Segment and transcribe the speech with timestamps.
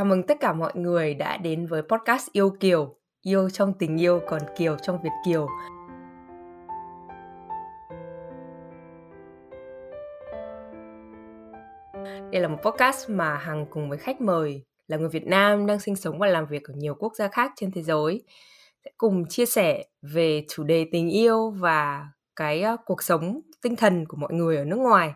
[0.00, 2.96] Chào mừng tất cả mọi người đã đến với podcast Yêu Kiều.
[3.22, 5.48] Yêu trong tình yêu, còn Kiều trong Việt Kiều.
[12.32, 15.80] Đây là một podcast mà Hằng cùng với khách mời là người Việt Nam đang
[15.80, 18.22] sinh sống và làm việc ở nhiều quốc gia khác trên thế giới,
[18.84, 23.76] sẽ cùng chia sẻ về chủ đề tình yêu và cái ờ, cuộc sống tinh
[23.76, 25.12] thần của mọi người ở nước ngoài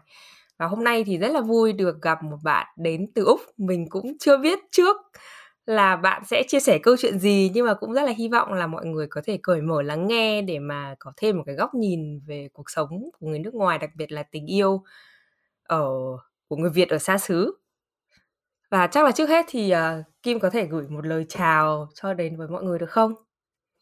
[0.65, 3.87] và hôm nay thì rất là vui được gặp một bạn đến từ úc mình
[3.89, 4.96] cũng chưa biết trước
[5.67, 8.53] là bạn sẽ chia sẻ câu chuyện gì nhưng mà cũng rất là hy vọng
[8.53, 11.54] là mọi người có thể cởi mở lắng nghe để mà có thêm một cái
[11.54, 14.82] góc nhìn về cuộc sống của người nước ngoài đặc biệt là tình yêu
[15.63, 15.87] ở
[16.49, 17.57] của người Việt ở xa xứ
[18.71, 22.15] và chắc là trước hết thì uh, Kim có thể gửi một lời chào cho
[22.15, 23.15] đến với mọi người được không?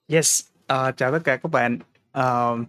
[0.09, 1.79] Yes, uh, chào tất cả các bạn.
[2.19, 2.67] Uh,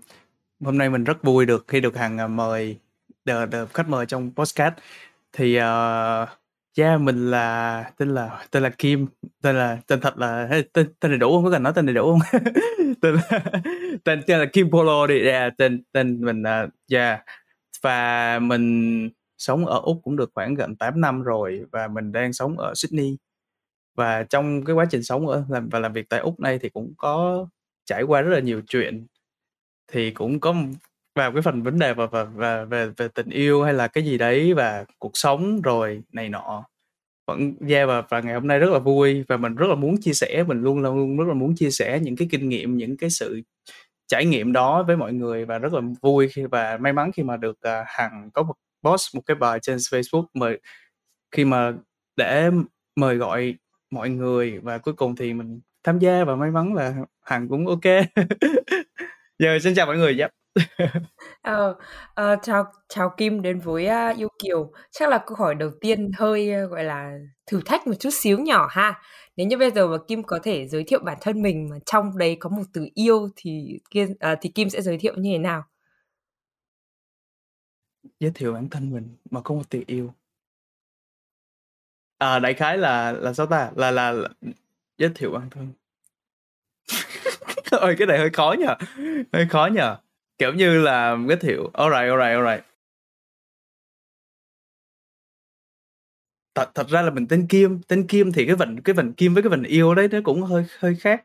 [0.66, 2.78] hôm nay mình rất vui được khi được Hằng mời
[3.26, 4.74] the, the khách mời trong podcast.
[5.34, 6.30] Thì uh,
[6.78, 9.08] yeah mình là tên là tên là Kim
[9.42, 11.44] tên là tên thật là tên tên đầy đủ không?
[11.44, 12.42] Có cần nói tên đầy đủ không?
[13.02, 13.42] Tên là,
[14.04, 15.28] tên tên là Kim Polo đi.
[15.28, 17.22] Yeah, tên tên mình uh, yeah.
[17.82, 22.34] Và mình sống ở úc cũng được khoảng gần 8 năm rồi và mình đang
[22.34, 23.18] sống ở Sydney.
[23.96, 26.70] Và trong cái quá trình sống ở làm và làm việc tại úc này thì
[26.70, 27.48] cũng có
[27.86, 29.08] trải qua rất là nhiều chuyện.
[29.88, 30.56] Thì cũng có
[31.16, 34.06] vào cái phần vấn đề và và và về về tình yêu hay là cái
[34.06, 36.64] gì đấy và cuộc sống rồi này nọ
[37.28, 39.96] vẫn yeah và và ngày hôm nay rất là vui và mình rất là muốn
[40.02, 42.78] chia sẻ mình luôn là luôn rất là muốn chia sẻ những cái kinh nghiệm
[42.78, 43.42] những cái sự
[44.08, 47.24] trải nghiệm đó với mọi người và rất là vui khi và may mắn khi
[47.24, 48.54] mà được uh, hằng có một
[48.84, 50.60] post một cái bài trên Facebook mời
[51.32, 51.74] khi mà
[52.16, 52.50] để
[52.96, 53.56] mời gọi
[53.92, 57.68] mọi người và cuối cùng thì mình tham gia và may mắn là hằng cũng
[57.68, 57.84] ok
[59.40, 60.43] giờ xin chào mọi người yep.
[61.42, 61.76] Ờ,
[62.14, 64.72] ờ, chào chào Kim đến với, uh, Yêu Kiều.
[64.92, 68.40] Chắc là câu hỏi đầu tiên hơi, uh, gọi là, thử thách một chút xíu
[68.40, 69.02] nhỏ ha.
[69.38, 72.18] Nếu như bây giờ mà Kim có thể giới thiệu bản thân mình mà trong
[72.18, 75.32] đấy có một từ yêu thì Kim uh, ờ, thì Kim sẽ giới thiệu như
[75.34, 75.64] thế nào?
[78.20, 80.14] Giới thiệu bản thân mình mà có một từ yêu.
[82.18, 83.72] À, đại khái là là sao ta?
[83.76, 84.30] Là là là
[84.98, 85.74] giới thiệu bản thân.
[87.72, 88.76] Ôi, cái này hơi khó nhở
[89.34, 89.98] Hơi khó nhở
[90.38, 92.66] Kiểu như là giới thiệu alright, alright, alright.
[96.56, 99.34] Thật thật ra là mình tên Kim, tên Kim thì cái vần cái vần Kim
[99.34, 101.24] với cái vần yêu đấy nó cũng hơi hơi khác.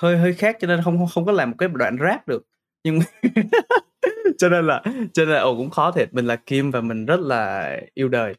[0.00, 2.46] Hơi hơi khác cho nên không không không có làm một cái đoạn rap được.
[2.84, 3.00] Nhưng
[4.38, 4.82] cho nên là
[5.12, 8.08] cho nên là ồ cũng khó thiệt, mình là Kim và mình rất là yêu
[8.08, 8.34] đời.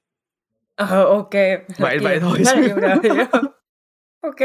[0.76, 1.30] Ờ, ô
[1.78, 2.98] Vậy vậy thôi rất là yêu đời.
[4.22, 4.42] OK.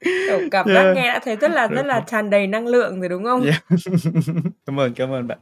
[0.00, 0.96] Kiểu, cảm giác yeah.
[0.96, 3.44] nghe đã thấy rất là rất là tràn đầy năng lượng rồi, đúng không?
[3.44, 3.64] Yeah.
[4.66, 5.38] Cảm ơn, cảm ơn bạn.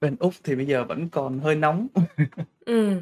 [0.00, 1.86] Bên Úc thì bây giờ vẫn còn hơi nóng.
[2.66, 3.00] Ừm.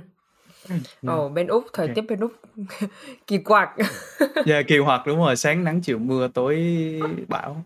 [1.06, 2.32] Ồ, bên Úc, thời tiết bên Úc
[3.26, 3.70] kỳ quặc.
[4.46, 6.56] Yeah, kỳ quặc, đúng rồi, sáng nắng chiều mưa, tối
[7.28, 7.64] bão.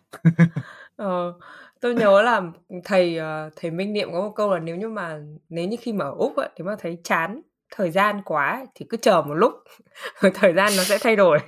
[0.96, 1.34] Ờ,
[1.80, 2.42] tôi nhớ là
[2.84, 5.92] thầy, ờ, thầy Minh Niệm có một câu là nếu như mà nếu như khi
[5.92, 7.40] mà ở Úc á, nếu mà thấy chán
[7.76, 9.52] thời gian quá thì cứ chờ một lúc.
[10.34, 11.38] Thời gian nó sẽ thay đổi.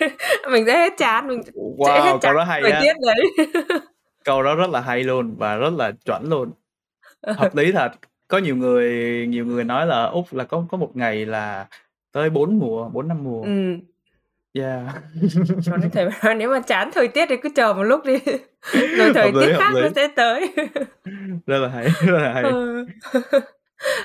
[0.50, 3.50] Mình sẽ hết chán mình wow, sẽ hết chán câu đó hay thời tiết đấy.
[4.24, 6.52] Câu đó rất là hay luôn và rất là chuẩn luôn.
[7.26, 7.90] Hợp lý thật.
[8.28, 8.90] Có nhiều người
[9.26, 11.66] nhiều người nói là úc là có có một ngày là
[12.12, 13.42] tới bốn mùa bốn năm mùa.
[13.42, 13.76] Ừ.
[14.52, 14.80] yeah.
[15.70, 15.80] Còn
[16.20, 18.18] thầy nếu mà chán thời tiết thì cứ chờ một lúc đi.
[18.72, 20.54] Rồi thời lý, tiết khác nó sẽ tới.
[21.46, 22.42] Rất là hay rất là hay.
[22.42, 22.86] Ừ.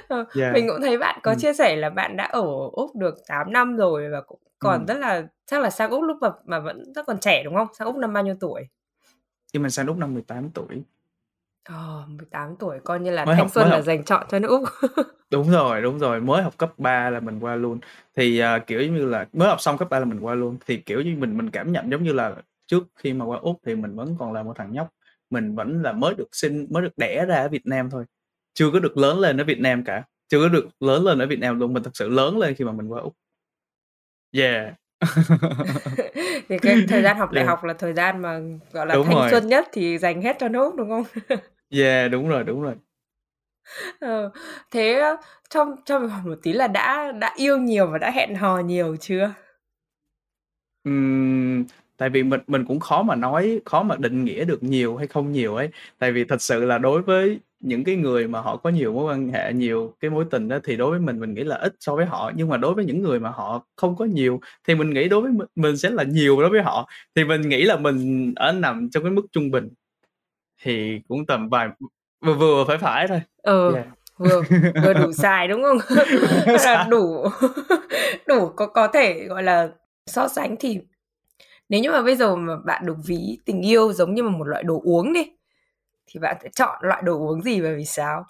[0.08, 0.54] Ờ, yeah.
[0.54, 1.38] mình cũng thấy bạn có ừ.
[1.40, 4.94] chia sẻ là bạn đã ở Úc được 8 năm rồi và cũng còn ừ.
[4.94, 7.68] rất là chắc là sang Úc lúc mà mà vẫn rất còn trẻ đúng không?
[7.78, 8.68] Sang Úc năm bao nhiêu tuổi?
[9.54, 10.84] Nhưng mà sang Úc năm 18 tuổi.
[11.64, 13.86] Ờ, 18 tuổi coi như là mới thanh học, xuân là học.
[13.86, 14.64] dành chọn cho nước Úc.
[15.32, 17.80] đúng rồi, đúng rồi, mới học cấp 3 là mình qua luôn.
[18.16, 20.58] Thì uh, kiểu như là mới học xong cấp 3 là mình qua luôn.
[20.66, 22.36] Thì kiểu như mình mình cảm nhận giống như là
[22.68, 24.88] trước khi mà qua Úc thì mình vẫn còn là một thằng nhóc.
[25.30, 28.06] Mình vẫn là mới được sinh, mới được đẻ ra ở Việt Nam thôi
[28.56, 31.28] chưa có được lớn lên ở Việt Nam cả chưa có được lớn lên ở
[31.28, 33.16] Việt Nam luôn mình thật sự lớn lên khi mà mình qua úc.
[34.32, 34.74] Yeah.
[36.50, 38.40] Thì cái thời gian học đại học là thời gian mà
[38.72, 39.30] gọi là đúng thanh rồi.
[39.32, 41.04] xuân nhất thì dành hết cho nước đúng không?
[41.70, 42.76] Yeah đúng rồi đúng rồi.
[44.00, 44.32] Ờ,
[44.72, 45.02] thế
[45.50, 49.34] trong trong một tí là đã đã yêu nhiều và đã hẹn hò nhiều chưa?
[50.90, 51.64] Uhm,
[51.98, 55.08] tại vì mình mình cũng khó mà nói khó mà định nghĩa được nhiều hay
[55.08, 55.70] không nhiều ấy.
[56.00, 59.14] Tại vì thật sự là đối với những cái người mà họ có nhiều mối
[59.14, 61.76] quan hệ, nhiều cái mối tình đó thì đối với mình mình nghĩ là ít
[61.80, 64.76] so với họ, nhưng mà đối với những người mà họ không có nhiều thì
[64.76, 66.90] mình nghĩ đối với mình mình sẽ là nhiều đối với họ.
[67.16, 69.70] Thì mình nghĩ là mình ở nằm trong cái mức trung bình.
[70.64, 71.68] Thì cũng tầm vài
[72.26, 73.22] vừa vừa, phải phải thôi.
[73.44, 73.74] Ừ.
[73.74, 73.88] Yeah.
[74.18, 74.42] vừa
[74.84, 75.78] vừa đủ xài đúng không
[76.46, 77.26] là đủ
[78.28, 79.70] đủ có có thể gọi là
[80.06, 80.80] so sánh thì
[81.70, 84.64] nếu như mà bây giờ mà bạn được ví tình yêu giống như một loại
[84.64, 85.32] đồ uống đi
[86.08, 88.26] thì bạn sẽ chọn loại đồ uống gì và vì sao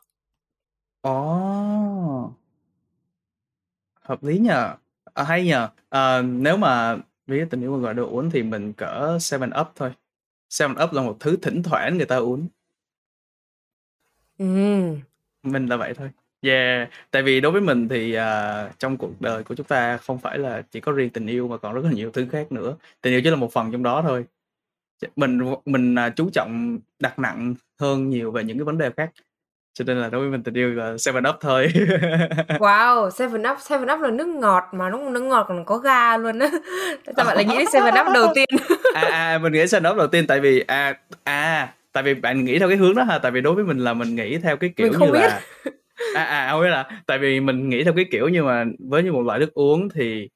[1.04, 2.36] Ồ!
[4.02, 4.76] Hợp lý nhờ,
[5.14, 5.70] à, hay nhờ.
[5.90, 9.68] Ờ, nếu mà ví tình yêu một loại đồ uống thì mình cỡ Seven Up
[9.76, 9.92] thôi.
[10.50, 12.48] Seven Up là một thứ thỉnh thoảng người ta uống.
[14.38, 15.00] Ừm.
[15.44, 16.10] Mình là vậy thôi.
[16.42, 20.20] Yeah, tại vì đối với mình thì, à, trong cuộc đời của chúng ta không
[20.20, 22.76] phải là chỉ có riêng tình yêu mà còn rất là nhiều thứ khác nữa.
[23.02, 24.26] Tình yêu chỉ là một phần trong đó thôi.
[25.16, 29.10] Mình mình, à, chú trọng đặt nặng hơn nhiều về những cái vấn đề khác.
[29.74, 31.68] Cho nên là đối với mình tình yêu là Seven Up thôi.
[32.60, 36.18] Wow, Seven Up, Seven Up là nước ngọt mà nó nước ngọt còn có ga
[36.18, 36.50] luôn á.
[37.06, 38.48] Tại sao bạn lại nghĩ đến Seven Up đầu tiên?
[38.94, 40.94] À, à, mình nghĩ Seven Up đầu tiên tại vì à
[41.24, 43.78] à tại vì bạn nghĩ theo cái hướng đó ha, tại vì đối với mình
[43.78, 45.20] là mình nghĩ theo cái kiểu Mình không như biết.
[45.20, 45.42] là
[46.16, 49.04] à à không biết là tại vì mình nghĩ theo cái kiểu như mà với
[49.04, 50.30] như một loại nước uống thì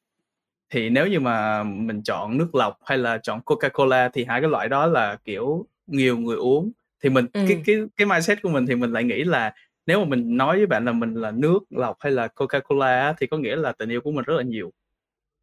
[0.69, 4.49] thì nếu như mà mình chọn nước lọc hay là chọn Coca-Cola thì hai cái
[4.49, 6.71] loại đó là kiểu nhiều người uống
[7.03, 7.63] thì mình cái Ừm.
[7.65, 9.53] cái cái mindset của mình thì mình lại nghĩ là
[9.85, 13.27] nếu mà mình nói với bạn là mình là nước lọc hay là Coca-Cola thì
[13.27, 14.71] có nghĩa là tình yêu của mình rất là nhiều.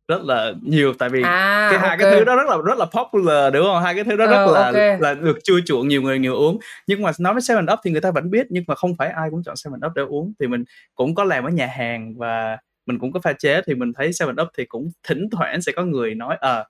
[0.09, 2.19] Rất là nhiều tại vì À, cái hai cái OK.
[2.19, 3.83] thứ đó rất là rất là popular, đúng hông?
[3.83, 5.01] Hai cái thứ đó rất Ờ, là OK.
[5.01, 6.59] là được ưa chuộng nhiều người nhiều uống.
[6.87, 9.09] Nhưng mà nói với Seven Up thì người ta vẫn biết, nhưng mà không phải
[9.09, 10.33] ai cũng chọn Seven Up để uống.
[10.41, 10.65] Thì mình
[10.95, 14.13] cũng có làm ở nhà hàng và mình cũng có pha chế thì mình thấy
[14.13, 16.65] Seven Up thì cũng thỉnh thoảng sẽ có người nói, ờ,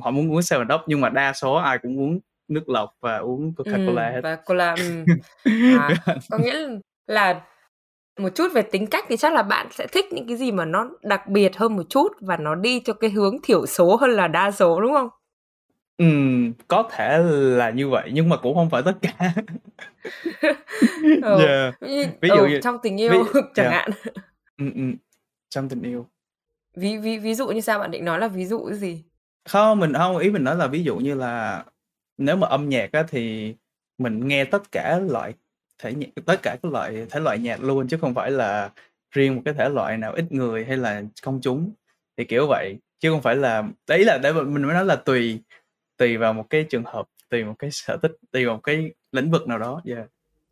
[0.00, 3.16] họ muốn uống Seven Up nhưng mà đa số ai cũng uống nước lọc và
[3.16, 4.20] uống Coca-Cola Ừm, hết.
[4.22, 4.76] và cola.
[5.78, 5.90] À,
[6.30, 6.68] có nghĩa
[7.06, 7.40] là
[8.18, 10.64] một chút về tính cách thì chắc là bạn sẽ thích những cái gì mà
[10.64, 14.10] nó đặc biệt hơn một chút và nó đi cho cái hướng thiểu số hơn
[14.10, 15.08] là đa số, đúng không?
[15.98, 17.18] Ừm, có thể
[17.56, 19.34] là như vậy nhưng mà cũng hông phải tất cả.
[21.22, 21.74] Ừ, Yeah,
[22.20, 23.24] ví dụ ừ, như trong tình ví yêu
[23.54, 23.72] chẳng yeah.
[23.72, 23.90] hạn.
[24.58, 24.94] Ừm, ừm,
[25.54, 26.06] trong tình yêu.
[26.76, 27.78] Ví ví ví dụ như sao?
[27.78, 29.04] Bạn định nói là ví dụ cái gì?
[29.48, 31.64] Không, mình hông, ý mình nói là ví dụ như là
[32.18, 33.54] nếu mà âm nhạc á thì
[33.98, 35.34] mình nghe tất cả loại
[35.78, 38.70] thể nhạc tất cả các loại thể loại nhạc luôn chứ không phải là
[39.10, 41.72] riêng một cái thể loại nào ít người hay là công chúng,
[42.16, 42.78] thì kiểu vậy.
[43.00, 45.40] Chứ không phải là đấy là để mình mới nói là tùy
[45.96, 48.90] tùy vào một cái trường hợp, tùy một cái sở thích, tùy vào một cái
[49.12, 50.06] lĩnh vực nào đó, yeah.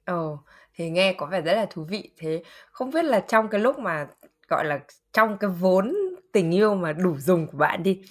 [0.05, 0.37] Ờ,
[0.75, 2.11] thì nghe có vẻ rất là thú vị.
[2.17, 4.07] Thế không biết là trong cái lúc mà,
[4.49, 4.81] gọi là,
[5.13, 5.95] trong cái vốn
[6.33, 8.03] tình yêu mà đủ dùng của bạn đi,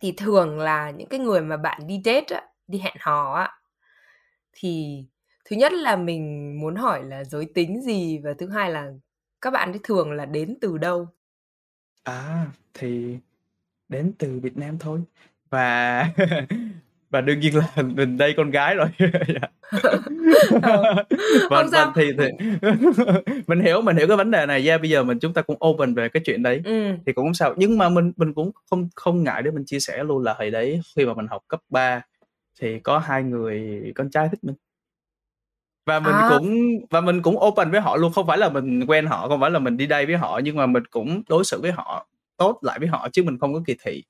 [0.00, 3.50] thì thường là những cái người mà bạn đi date á, đi hẹn hò á,
[4.52, 5.04] thì
[5.44, 8.90] thứ nhất là mình muốn hỏi là giới tính gì và thứ hai là
[9.40, 11.08] các bạn ấy thường là đến từ đâu?
[12.04, 13.18] À, thì
[13.88, 15.02] đến từ Việt Nam thôi.
[15.50, 16.04] Và
[17.14, 18.86] và đương nhiên là mình đây con gái rồi.
[18.98, 19.50] Yeah.
[20.62, 20.82] Ờ,
[21.50, 22.24] Vâng, không sao, thì thì
[23.46, 25.56] mình hiểu mình hiểu cái vấn đề này, yeah, bây giờ mình chúng ta cũng
[25.66, 26.98] open về cái chuyện đấy Ừm.
[27.06, 27.54] thì cũng hông sao.
[27.56, 30.50] Nhưng mà mình mình cũng không không ngại để mình chia sẻ luôn là hồi
[30.50, 32.02] đấy khi mà mình học cấp 3
[32.60, 34.54] thì có 2 người con trai thích mình.
[35.86, 36.28] Và mình À!
[36.28, 36.56] cũng
[36.90, 39.50] và mình cũng open với họ luôn, không phải là mình quen họ, không phải
[39.50, 42.06] là mình đi date với họ, nhưng mà mình cũng đối xử với họ
[42.36, 44.04] tốt lại với họ chứ mình không có kỳ thị.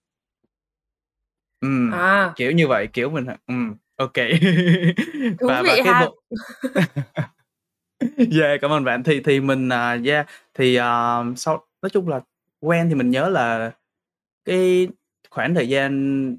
[1.65, 2.33] Ừm, À!
[2.37, 4.31] kiểu như vậy, kiểu mình ừm, ô kê.
[5.41, 6.01] Thú Và và vị cái ha!
[6.01, 6.15] một
[8.43, 9.03] Yeah, cảm ơn bạn.
[9.05, 12.21] Thì thì mình, à, yeah, thì, ờ, sau nói chung là
[12.61, 13.73] quen thì mình nhớ là
[14.47, 14.89] cái
[15.31, 16.37] khoảng thời gian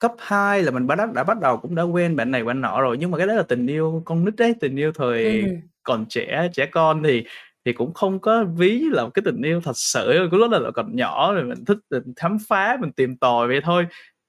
[0.00, 2.62] cấp 2 là mình bắt đã đã bắt đầu cũng đã quen bạn này bạn
[2.62, 5.40] nọ rồi, nhưng mà cái đó là tình yêu con nít ấy, tình yêu thời
[5.40, 5.60] Ừm.
[5.84, 7.24] còn trẻ trẻ con thì
[7.66, 10.58] thì cũng không có ví là một cái tình yêu thật sự, cái lúc đó
[10.60, 13.86] là còn nhỏ rồi mình thích mình khám phá, mình tìm tòi vậy thôi.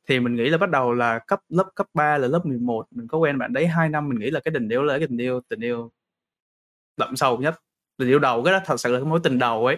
[0.07, 3.07] Thì mình nghĩ là bắt đầu là cấp lớp cấp 3 là lớp 11 mình
[3.07, 5.17] có quen bạn đấy 2 năm, mình nghĩ là cái tình yêu là cái tình
[5.21, 5.91] yêu tình yêu
[6.97, 7.55] đậm sâu nhất,
[7.97, 9.77] tình yêu đầu, cái đó thật sự là cái mối tình đầu ấy.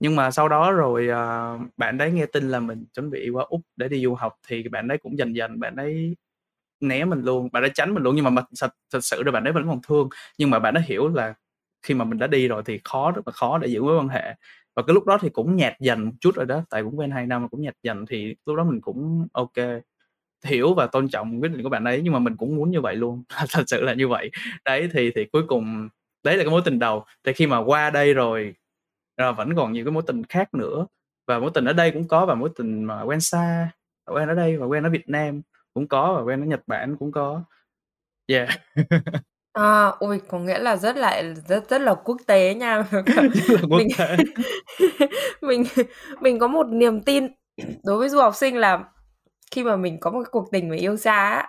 [0.00, 3.44] Nhưng mà sau đó rồi, uh, bạn đấy nghe tin là mình chuẩn bị qua
[3.48, 6.16] Úc để đi du học thì bạn đấy cũng dần dần bạn đấy
[6.80, 8.16] né mình luôn, bạn đấy tránh mình luôn.
[8.16, 10.08] Nhưng mà mình thật thật sự là bạn đấy vẫn còn thương,
[10.38, 11.34] nhưng mà bạn ấy hiểu là
[11.82, 14.08] khi mà mình đã đi rồi thì khó, rất là khó để giữ mối quan
[14.08, 14.34] hệ.
[14.76, 17.10] Và cái lúc đó thì cũng nhạt dần một chút rồi đó, tại cũng quen
[17.10, 19.52] hai năm mà cũng nhạt dần thì lúc đó mình cũng ok
[20.44, 22.80] hiểu và tôn trọng quyết định của bạn ấy, nhưng mà mình cũng muốn như
[22.80, 24.30] vậy luôn, thật sự là như vậy.
[24.64, 25.88] Đấy, thì thì cuối cùng
[26.24, 28.54] đấy là cái mối tình đầu, thì khi mà qua đây rồi,
[29.18, 30.86] rồi vẫn còn nhiều cái mối tình khác nữa,
[31.28, 33.70] và mối tình ở đây cũng có và mối tình mà quen xa,
[34.14, 35.42] quen ở đây và quen ở Việt Nam
[35.74, 37.44] cũng có và quen ở Nhật Bản cũng có.
[38.28, 38.50] Yeah.
[39.56, 42.84] À, ôi, có nghĩa là rất là rất rất là quốc tế nha.
[42.90, 44.16] Rất là quốc Mình tế.
[45.42, 45.64] mình
[46.20, 47.26] mình có một niềm tin
[47.84, 48.84] đối với du học sinh là
[49.52, 51.48] khi mà mình có một cái cuộc tình mà yêu xa á,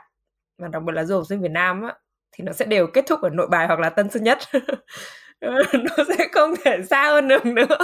[0.57, 1.95] và đặc biệt là du học sinh Việt Nam á,
[2.31, 4.37] thì nó sẽ đều kết thúc ở Nội Bài hoặc là Tân Sơn Nhất.
[5.41, 7.77] nó sẽ không thể xa hơn được nữa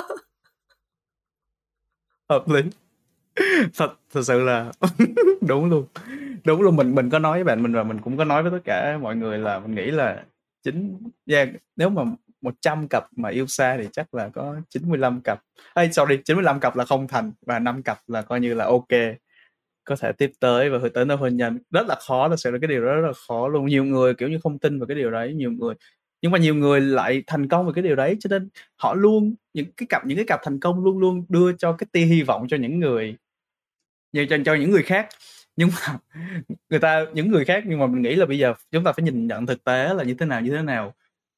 [2.30, 2.62] hợp lý
[3.76, 4.72] thật thật sự là
[5.42, 5.86] đúng luôn
[6.46, 8.52] đúng luôn mình mình có nói với bạn mình và mình cũng có nói với
[8.52, 10.24] tất cả mọi người là mình nghĩ là
[10.64, 10.98] chính
[11.28, 12.04] yeah, nếu mà
[12.42, 15.40] 100 cặp mà yêu xa thì chắc là có 95 cặp.
[15.76, 18.88] Hay sorry 95 cặp là không thành và 5 cặp là coi như là ok.
[19.84, 21.60] Có thể tiếp tới và hướng tới nó hôn nhân.
[21.72, 23.66] Rất là khó thật sự là cái điều đó rất là khó luôn.
[23.66, 25.76] Nhiều người kiểu như không tin vào cái điều đấy nhiều người.
[26.22, 29.36] Nhưng mà nhiều người lại thành công về cái điều đấy cho nên họ luôn
[29.54, 32.24] những cái cặp những cái cặp thành công luôn luôn đưa cho cái tia hy
[32.24, 33.16] vọng cho những người
[34.14, 35.10] như cho, cho những người khác
[35.56, 35.98] nhưng mà
[36.70, 39.04] người ta, những người khác, nhưng mà mình nghĩ là bây giờ chúng ta phải
[39.04, 40.94] nhìn nhận thực tế là như thế nào, như thế nào.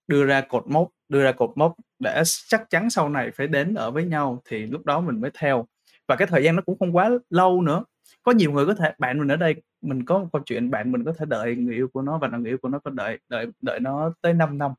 [0.08, 3.74] Đưa ra cột mốc, đưa ra cột mốc để chắc chắn sau này phải đến
[3.74, 5.66] ở với nhau thì lúc đó mình mới theo.
[6.08, 7.84] Và cái thời gian nó cũng không quá lâu nữa.
[8.24, 10.92] Có nhiều người có thể, bạn mình ở đây, mình có một câu chuyện, bạn
[10.92, 13.20] mình có thể đợi người yêu của nó và người yêu của nó có đợi
[13.30, 14.72] đợi đợi nó tới 5 năm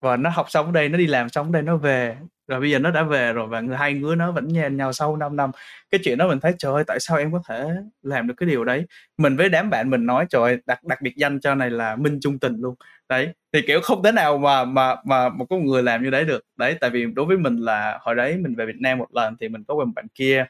[0.00, 2.16] và nó học xong ở đây nó đi làm xong ở đây nó về.
[2.48, 4.92] Rồi bây giờ nó đã về rồi và người hai người nó vẫn nhìn nhau
[4.92, 5.50] sau 5 năm.
[5.90, 7.68] Cái chuyện đó mình thấy trời ơi tại sao em có thể
[8.02, 8.86] làm được cái điều đấy?
[9.18, 11.96] Mình với đám bạn mình nói trời ơi, đặc đặc biệt danh cho này là
[11.96, 12.74] minh trung tình luôn.
[13.08, 16.24] Đấy thì kiểu không thể nào mà mà mà một con người làm như đấy
[16.24, 16.44] được.
[16.56, 19.36] Đấy tại vì đối với mình là hồi đấy mình về Việt Nam một lần
[19.40, 20.46] thì mình có quen bạn kia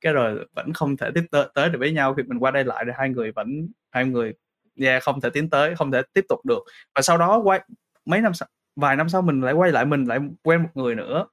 [0.00, 2.14] cái rồi vẫn không thể tiếp tới, tới được với nhau.
[2.14, 4.32] Khi mình qua đây lại thì hai người vẫn hai người
[4.80, 6.64] yeah, không thể tiến tới không thể tiếp tục được.
[6.94, 7.60] Và sau đó quay
[8.06, 10.94] mấy năm sau vài năm sau mình lại quay lại mình lại quen một người
[10.94, 11.26] nữa.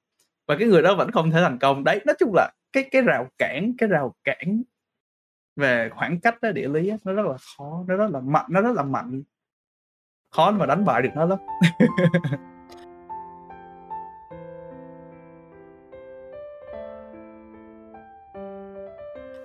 [0.48, 1.84] Và cái người đó vẫn không thể thành công.
[1.84, 4.64] Đấy nói chung là cái cái rào cản cái rào cản
[5.56, 8.46] về khoảng cách đó, địa lý đó, nó rất là khó nó rất là mạnh
[8.50, 9.24] nó rất là mạnh.
[10.32, 11.40] Khó mà đánh bại được nó lắm.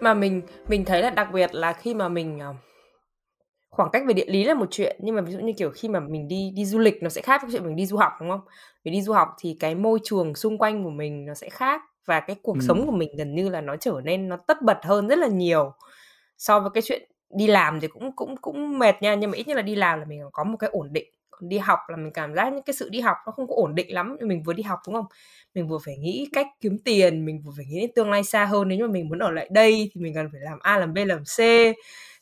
[0.01, 2.55] Mà mình mình thấy là đặc biệt là khi mà mình ờ,
[3.77, 5.89] khoảng cách về địa lý là một chuyện nhưng mà ví dụ như kiểu khi
[5.89, 8.13] mà mình đi đi du lịch nó sẽ khác với chuyện mình đi du học
[8.21, 8.41] đúng không?
[8.85, 11.83] Vì đi du học thì cái môi trường xung quanh của mình nó sẽ khác
[12.07, 12.61] và cái cuộc ừ.
[12.69, 15.29] sống của mình gần như là nó trở nên nó tất bật hơn rất là
[15.29, 15.73] nhiều
[16.39, 19.49] so với cái chuyện đi làm thì cũng cũng cũng mệt nha nhưng mà ít
[19.49, 21.97] nhất là đi làm là mình có một cái ổn định còn đi học là
[21.97, 24.43] mình cảm giác những cái sự đi học nó không có ổn định lắm mình
[24.43, 25.07] vừa đi học đúng không
[25.55, 28.45] mình vừa phải nghĩ cách kiếm tiền mình vừa phải nghĩ đến tương lai xa
[28.45, 30.95] hơn nếu mà mình muốn ở lại đây thì mình cần phải làm a làm
[30.95, 31.41] b làm c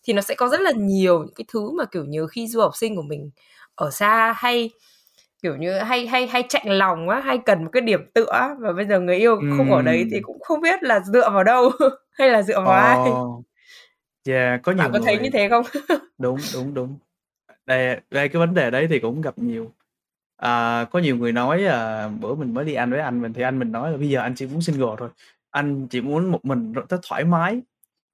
[0.04, 2.60] thì nó sẽ có rất là nhiều những cái thứ mà kiểu như khi du
[2.60, 3.30] học sinh của mình
[3.74, 4.70] ở xa hay
[5.42, 8.72] kiểu như hay hay hay chạnh lòng á hay cần một cái điểm tựa và
[8.72, 11.70] bây giờ người yêu không ở đấy thì cũng không biết là dựa vào đâu
[12.10, 13.06] hay là dựa vào oh.
[13.06, 13.12] ai
[14.34, 15.06] yeah có nhiều bạn có người...
[15.06, 15.64] thấy như thế không?
[16.18, 16.96] Đúng đúng đúng.
[17.66, 19.72] Đây đây cái vấn đề đấy thì cũng gặp nhiều.
[20.36, 23.42] À, có nhiều người nói à, bữa mình mới đi ăn với anh mình thì
[23.42, 25.08] anh mình nói là bây giờ anh chỉ muốn single thôi.
[25.50, 27.60] Anh chỉ muốn một mình rất thoải mái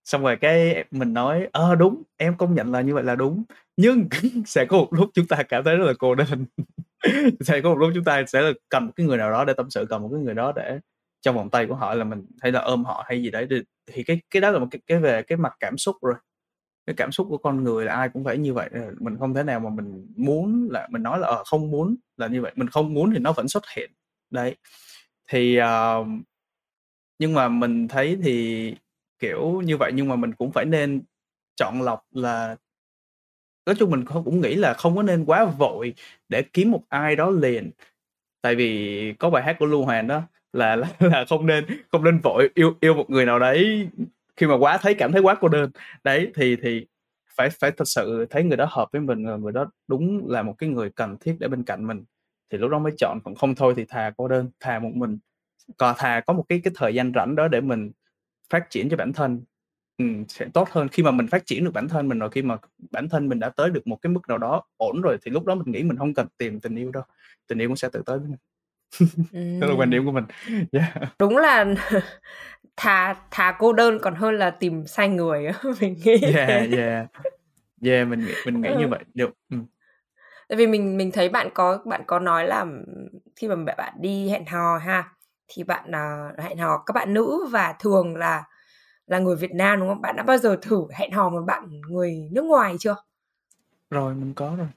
[0.04, 3.44] xong rồi cái mình nói ờ đúng em công nhận là như vậy là đúng.
[3.76, 4.08] Nhưng
[4.46, 6.46] sẽ có một lúc chúng ta cảm thấy rất là cô đơn.
[7.40, 9.52] Sẽ có một lúc chúng ta sẽ là cần một cái người nào đó để
[9.56, 10.78] tâm sự cần một cái người đó để
[11.22, 13.46] trong vòng tay của họ là mình hay là ôm họ hay gì đấy.
[13.50, 16.14] Thì, thì cái cái đó là một cái, cái về cái mặt cảm xúc rồi.
[16.86, 18.70] Cái cảm xúc của con người là ai cũng phải như vậy.
[18.72, 21.96] Ờ, mình không thể nào mà mình muốn là mình nói là ờ, không muốn
[22.16, 22.52] là như vậy.
[22.56, 23.90] Mình không muốn thì nó vẫn xuất hiện.
[24.30, 24.56] Đấy.
[25.28, 26.06] Thì uh,
[27.18, 28.74] nhưng mà mình thấy thì
[29.20, 31.02] kiểu như vậy nhưng mà mình cũng phải nên
[31.56, 32.56] chọn lọc là
[33.66, 35.94] nói chung mình cũng nghĩ là không có nên quá vội
[36.28, 37.70] để kiếm một ai đó liền.
[38.42, 40.22] Tại vì có bài hát của Lưu hoàng đó
[40.52, 43.88] là là, là không nên không nên vội yêu yêu một người nào đấy
[44.36, 45.70] khi mà quá thấy cảm thấy quá cô đơn.
[46.04, 46.86] Đấy thì thì
[47.36, 50.54] phải phải thật sự thấy người đó hợp với mình người đó đúng là một
[50.58, 52.04] cái người cần thiết để bên cạnh mình.
[52.52, 55.18] Thì lúc đó mới chọn còn không thôi thì thà cô đơn thà một mình
[55.76, 57.90] còn thà có một cái cái thời gian rảnh đó để mình
[58.50, 59.44] phát triển cho bản thân
[59.98, 60.88] ừm, sẽ tốt hơn.
[60.88, 62.56] Khi mà mình phát triển được bản thân mình rồi khi mà
[62.90, 65.44] bản thân mình đã tới được một cái mức nào đó ổn rồi thì lúc
[65.44, 67.02] đó mình nghĩ mình không cần tìm tình yêu đâu
[67.46, 68.38] tình yêu cũng sẽ tự tới với mình.
[69.60, 70.24] Đó là quan điểm của mình.
[70.72, 71.18] Yeah.
[71.18, 71.64] đúng là
[72.76, 75.46] thà thà cô đơn còn hơn là tìm sai người
[75.80, 77.06] mình nghĩ yeah yeah.
[77.82, 79.00] Yeah mình nghĩ mình nghĩ như vậy.
[79.14, 79.30] Được.
[79.50, 79.56] Ừ.
[80.48, 82.66] tại vì mình mình thấy bạn có bạn có nói là
[83.36, 85.12] khi mà bạn đi hẹn hò ha
[85.54, 88.44] thì bạn uh, hẹn hò các bạn nữ và thường là
[89.06, 90.00] là người Việt Nam đúng không?
[90.00, 92.96] Bạn đã bao giờ thử hẹn hò một bạn người nước ngoài chưa?
[93.90, 94.68] Rồi mình có rồi.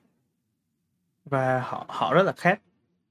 [1.26, 2.60] Và họ họ rất là khác.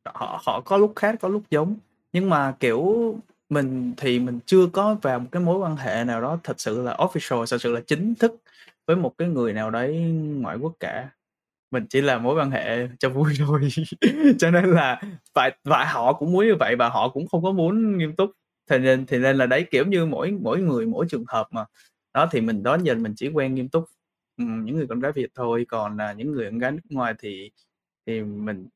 [0.04, 1.76] Họ họ có lúc khác có lúc giống.
[2.12, 3.14] Nhưng mà kiểu
[3.48, 6.82] mình thì mình chưa có vào một cái mối quan hệ nào đó thật sự
[6.82, 8.42] là official, thật sự là chính thức
[8.86, 10.00] với một cái người nào đấy
[10.40, 11.08] ngoại quốc cả
[11.72, 13.68] mình chỉ là mối quan hệ cho vui thôi.
[14.38, 15.00] Cho nên là
[15.34, 18.30] phải và họ cũng muốn như vậy và họ cũng không có muốn nghiêm túc.
[18.70, 21.64] Thì nên thì nên là đấy kiểu như mỗi mỗi người mỗi trường hợp mà.
[22.14, 23.84] Đó thì mình đó giờ mình chỉ quen nghiêm túc.
[24.38, 25.66] Ừ, những người con gái Việt thôi.
[25.68, 27.50] Còn là những người con gái nước ngoài thì
[28.06, 28.68] thì mình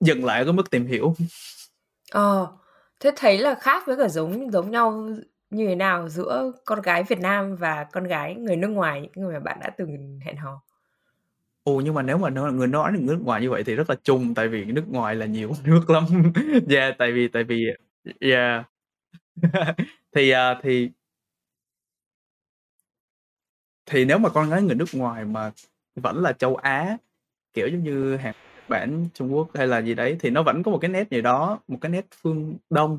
[0.00, 1.14] dừng lại ở cái mức tìm hiểu.
[2.10, 2.46] Ờ,
[3.00, 5.08] thế thấy là khác với cả giống giống nhau
[5.50, 9.24] như thế nào giữa con gái Việt Nam và con gái người nước ngoài, những
[9.24, 10.62] người mà bạn đã từng hẹn hò?
[11.64, 13.96] Ồ, nhưng mà nếu mà nói người nói nước ngoài như vậy thì rất là
[14.04, 16.04] chung, tại vì nước ngoài là nhiều nước lắm.
[16.70, 17.76] Yeah, tại vì tại vì yeah.
[18.20, 18.64] Dạ.
[20.16, 20.90] Thì, à, thì
[23.86, 25.50] thì nếu mà con gái người nước ngoài mà
[25.96, 26.96] vẫn là châu Á,
[27.54, 28.34] kiểu giống như Hàn,
[28.68, 31.22] Bản, Trung Quốc hay là gì đấy, thì nó vẫn có một cái nét gì
[31.22, 32.98] đó, một cái nét phương Đông.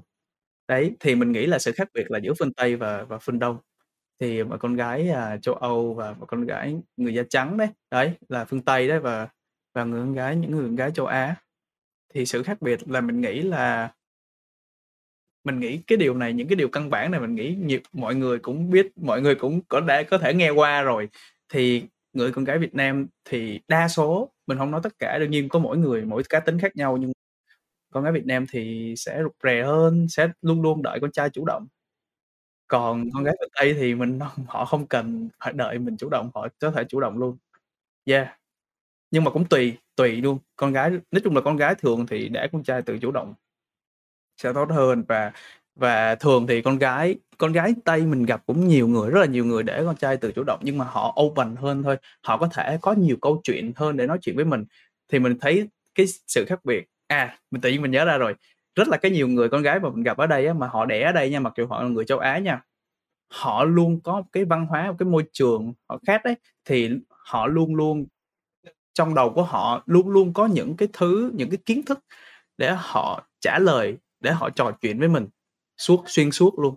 [0.67, 3.39] Đấy, thì mình nghĩ là sự khác biệt là giữa phương Tây và và phương
[3.39, 3.57] Đông.
[4.19, 7.67] Thì mà con gái, à, châu Âu và một con gái người da trắng đấy,
[7.91, 9.27] đấy, là phương Tây đấy và
[9.74, 11.36] và người con gái những người con gái châu Á.
[12.13, 13.93] Thì sự khác biệt là mình nghĩ là
[15.43, 18.15] mình nghĩ cái điều này, những cái điều căn bản này mình nghĩ nhiều mọi
[18.15, 21.10] người cũng biết, mọi người cũng có đã có thể nghe qua rồi.
[21.53, 25.31] Thì người con gái Việt Nam thì đa số, mình không nói tất cả, đương
[25.31, 27.12] nhiên có mỗi người mỗi cá tính khác nhau, nhưng
[27.93, 31.29] con gái Việt Nam thì sẽ rụt rè hơn, sẽ luôn luôn đợi con trai
[31.29, 31.67] chủ động.
[32.67, 36.31] Còn con gái phương Tây thì mình họ không cần phải đợi mình chủ động,
[36.36, 37.38] họ có thể chủ động luôn.
[38.05, 38.27] Yeah.
[39.12, 42.29] Nhưng mà cũng tùy, tùy luôn, con gái nói chung là con gái thường thì
[42.29, 43.34] để con trai tự chủ động
[44.38, 45.31] sẽ tốt hơn và
[45.75, 49.25] và thường thì con gái con gái Tây mình gặp cũng nhiều người, rất là
[49.25, 52.38] nhiều người để con trai tự chủ động, nhưng mà họ open hơn thôi, họ
[52.38, 54.65] có thể có nhiều câu chuyện hơn để nói chuyện với mình.
[55.12, 58.36] Thì mình thấy cái sự khác biệt à, mình tự nhiên mình nhớ ra rồi,
[58.75, 60.86] rất là cái nhiều người con gái mà mình gặp ở đây á, mà họ
[60.86, 62.62] đẻ ở đây nha, mặc dù họ là người châu Á nha,
[63.34, 66.89] họ luôn có một cái văn hóa, một cái môi trường họ khác đấy, thì
[67.10, 68.05] họ luôn luôn
[68.94, 72.00] trong đầu của họ luôn luôn có những cái thứ, những cái kiến thức
[72.58, 75.27] để họ trả lời, để họ trò chuyện với mình
[75.77, 76.75] suốt xuyên suốt luôn,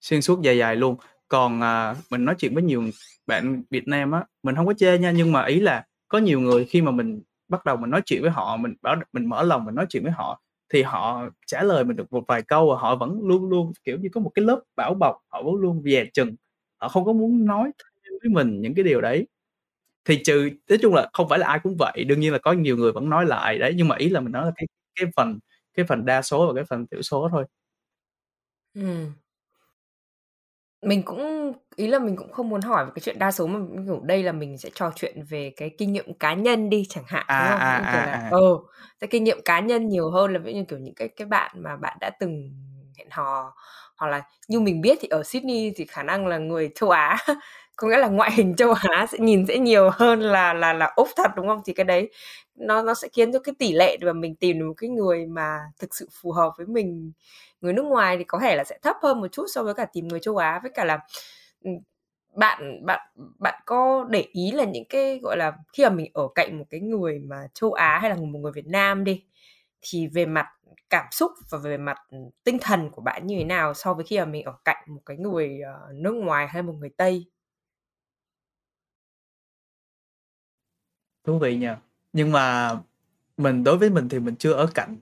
[0.00, 0.96] xuyên suốt dài dài luôn.
[1.28, 2.84] Còn, à, mình nói chuyện với nhiều
[3.26, 6.40] bạn Việt Nam á, mình không có chê nha, nhưng mà ý là có nhiều
[6.40, 9.42] người khi mà mình bắt đầu mình nói chuyện với họ, mình bảo mình mở
[9.42, 10.40] lòng mình nói chuyện với họ,
[10.72, 13.98] thì họ trả lời mình được một vài câu và họ vẫn luôn luôn, kiểu
[13.98, 16.36] như, có một cái lớp bảo bọc, họ vẫn luôn dè chừng,
[16.80, 17.70] họ không có muốn nói
[18.04, 19.26] thêm với mình những cái điều đấy.
[20.04, 22.52] Thì trừ nói chung là không phải là ai cũng vậy, đương nhiên là có
[22.52, 25.06] nhiều người vẫn nói lại, đấy, nhưng mà ý là mình nói là cái cái
[25.16, 25.38] phần
[25.74, 27.44] cái phần đa số và cái phần thiểu số thôi.
[30.82, 33.58] Mình cũng ý là mình cũng không muốn hỏi về cái chuyện đa số mà,
[33.86, 37.04] kiểu, đây là mình sẽ trò chuyện về cái kinh nghiệm cá nhân đi chẳng
[37.06, 37.62] hạn, đúng À, không?
[37.70, 38.28] à, kiểu à, là à.
[38.28, 38.38] ờ,
[39.00, 41.26] cái kinh nghiệm cá nhân nhiều hơn là ví dụ như, kiểu, những cái cái
[41.26, 42.50] bạn mà bạn đã từng
[42.98, 43.54] hẹn hò,
[43.96, 47.16] hoặc là như mình biết thì ở Sydney thì khả năng là người châu Á,
[47.78, 50.92] có nghĩa là ngoại hình châu Á sẽ nhìn sẽ nhiều hơn là là là
[50.96, 51.62] ốp thật, đúng không?
[51.66, 52.10] Thì cái đấy
[52.56, 55.26] nó nó sẽ khiến cho cái tỷ lệ mà mình tìm được một cái người
[55.26, 57.12] mà thực sự phù hợp với mình,
[57.62, 59.86] người nước ngoài thì có thể là sẽ thấp hơn một chút so với cả
[59.94, 60.60] tìm người châu Á.
[60.62, 61.00] Với cả là,
[61.64, 61.70] ừ,
[62.36, 63.00] bạn bạn
[63.40, 66.64] bạn có để ý là những cái, gọi là, khi mà mình ở cạnh một
[66.70, 69.24] cái người mà châu Á hay là một người Việt Nam đi,
[69.82, 70.46] thì về mặt
[70.90, 71.98] cảm xúc và về mặt,
[72.44, 75.00] tinh thần của bạn như thế nào so với khi mà mình ở cạnh một
[75.06, 77.26] cái người, ờ, nước ngoài hay một người Tây?
[81.24, 81.76] Thú vị nha
[82.12, 82.72] Nhưng mà
[83.36, 84.96] mình đối với mình thì mình chưa ở cạnh,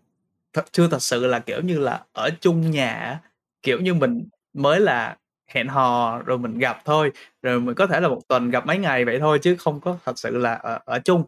[0.52, 3.20] thật chưa thật sự là, kiểu như là, ở chung nhà á,
[3.62, 5.16] kiểu như, mình mới là
[5.48, 8.78] hẹn hò rồi mình gặp thôi, rồi mình có thể là một tuần gặp mấy
[8.78, 11.24] ngày vậy thôi chứ không có thật sự là ở ở chung.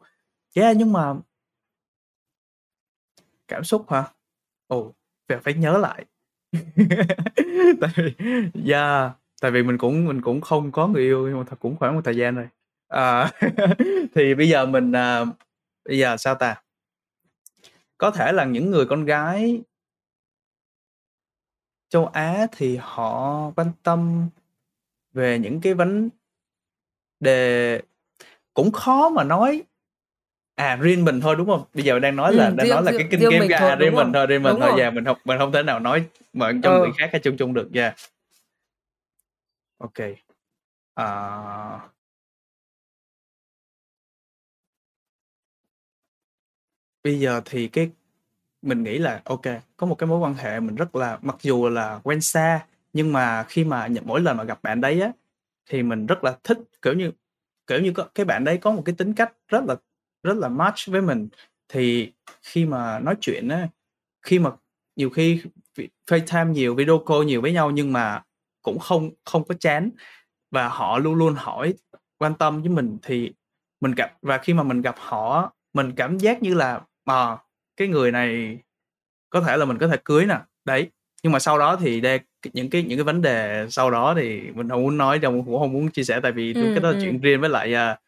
[0.57, 1.14] Yeah, nhưng mà
[3.48, 4.05] Cảm xúc hả?
[4.66, 4.94] Ồ,
[5.29, 6.05] phải phải nhớ lại.
[7.81, 8.14] Tại vì
[8.72, 11.77] yeah, tại vì mình cũng mình cũng không có người yêu nhưng mà thật cũng
[11.77, 12.48] khoảng một thời gian rồi.
[12.88, 13.29] Ờ,
[14.14, 15.24] thì bây giờ mình, à,
[15.88, 16.62] bây giờ sao ta?
[17.98, 19.61] Có thể là những người con gái
[21.88, 24.29] châu Á thì họ quan tâm
[25.12, 26.11] về những cái vấn
[27.20, 27.81] đề
[28.55, 29.62] cũng khó mà nói.
[30.55, 31.64] À, riêng mình thôi, đúng hông?
[31.74, 33.40] Bây giờ đang nói là Ừm, đang nói riêng là riêng cái kinh riêng nghiệm
[33.40, 35.38] mình ga thôi, riêng đúng mình thôi, riêng mình đúng thôi, yeah, mình hông mình
[35.38, 36.79] hông thể nào nói mà cho Ờ.
[36.79, 37.94] người khác hay chung chung được, yeah.
[39.79, 40.14] Ô kê.
[47.09, 47.90] Bây giờ thì cái
[48.62, 49.42] mình nghĩ là ok
[49.77, 53.12] có một cái mối quan hệ mình rất là mặc dù là quen xa, nhưng
[53.12, 55.12] mà khi mà nhận mỗi lần mà gặp bạn đấy á,
[55.71, 57.12] thì mình rất là thích, kiểu như,
[57.66, 59.77] kiểu như, có cái bạn đấy có một cái tính cách rất là
[60.23, 61.29] rất là match với mình.
[61.68, 63.68] Thì khi mà nói chuyện á,
[64.23, 64.51] khi mà
[64.97, 65.42] nhiều khi
[66.11, 68.23] FaceTime nhiều, video call nhiều với nhau nhưng mà
[68.62, 69.90] cũng không không có chán
[70.51, 71.75] và họ luôn luôn hỏi,
[72.18, 73.33] quan tâm với mình thì
[73.81, 77.38] mình gặp và khi mà mình gặp họ mình cảm giác như là, ờ,
[77.77, 78.59] cái người này
[79.31, 80.90] có thể là mình có thể cưới nè, đấy.
[81.23, 82.18] Nhưng mà sau đó thì đe
[82.55, 85.59] những cái những cái vấn đề sau đó thì mình hông muốn nói trong cũng
[85.61, 87.01] hông muốn chia sẻ tại vì cái Ừm, đó là ừm.
[87.01, 87.99] chuyện riêng với lại, à,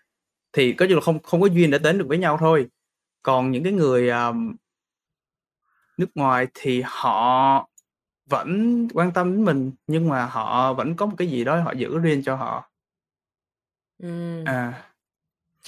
[0.52, 2.68] thì có chung là không không có duyên để đến được với nhau thôi.
[3.22, 4.56] Còn những cái người, ờm
[5.96, 7.68] nước ngoài thì họ
[8.30, 11.72] vẫn quan tâm đến mình, nhưng mà họ vẫn có một cái gì đó họ
[11.72, 12.70] giữ riêng cho họ.
[13.98, 14.46] Ừm.
[14.46, 14.92] À,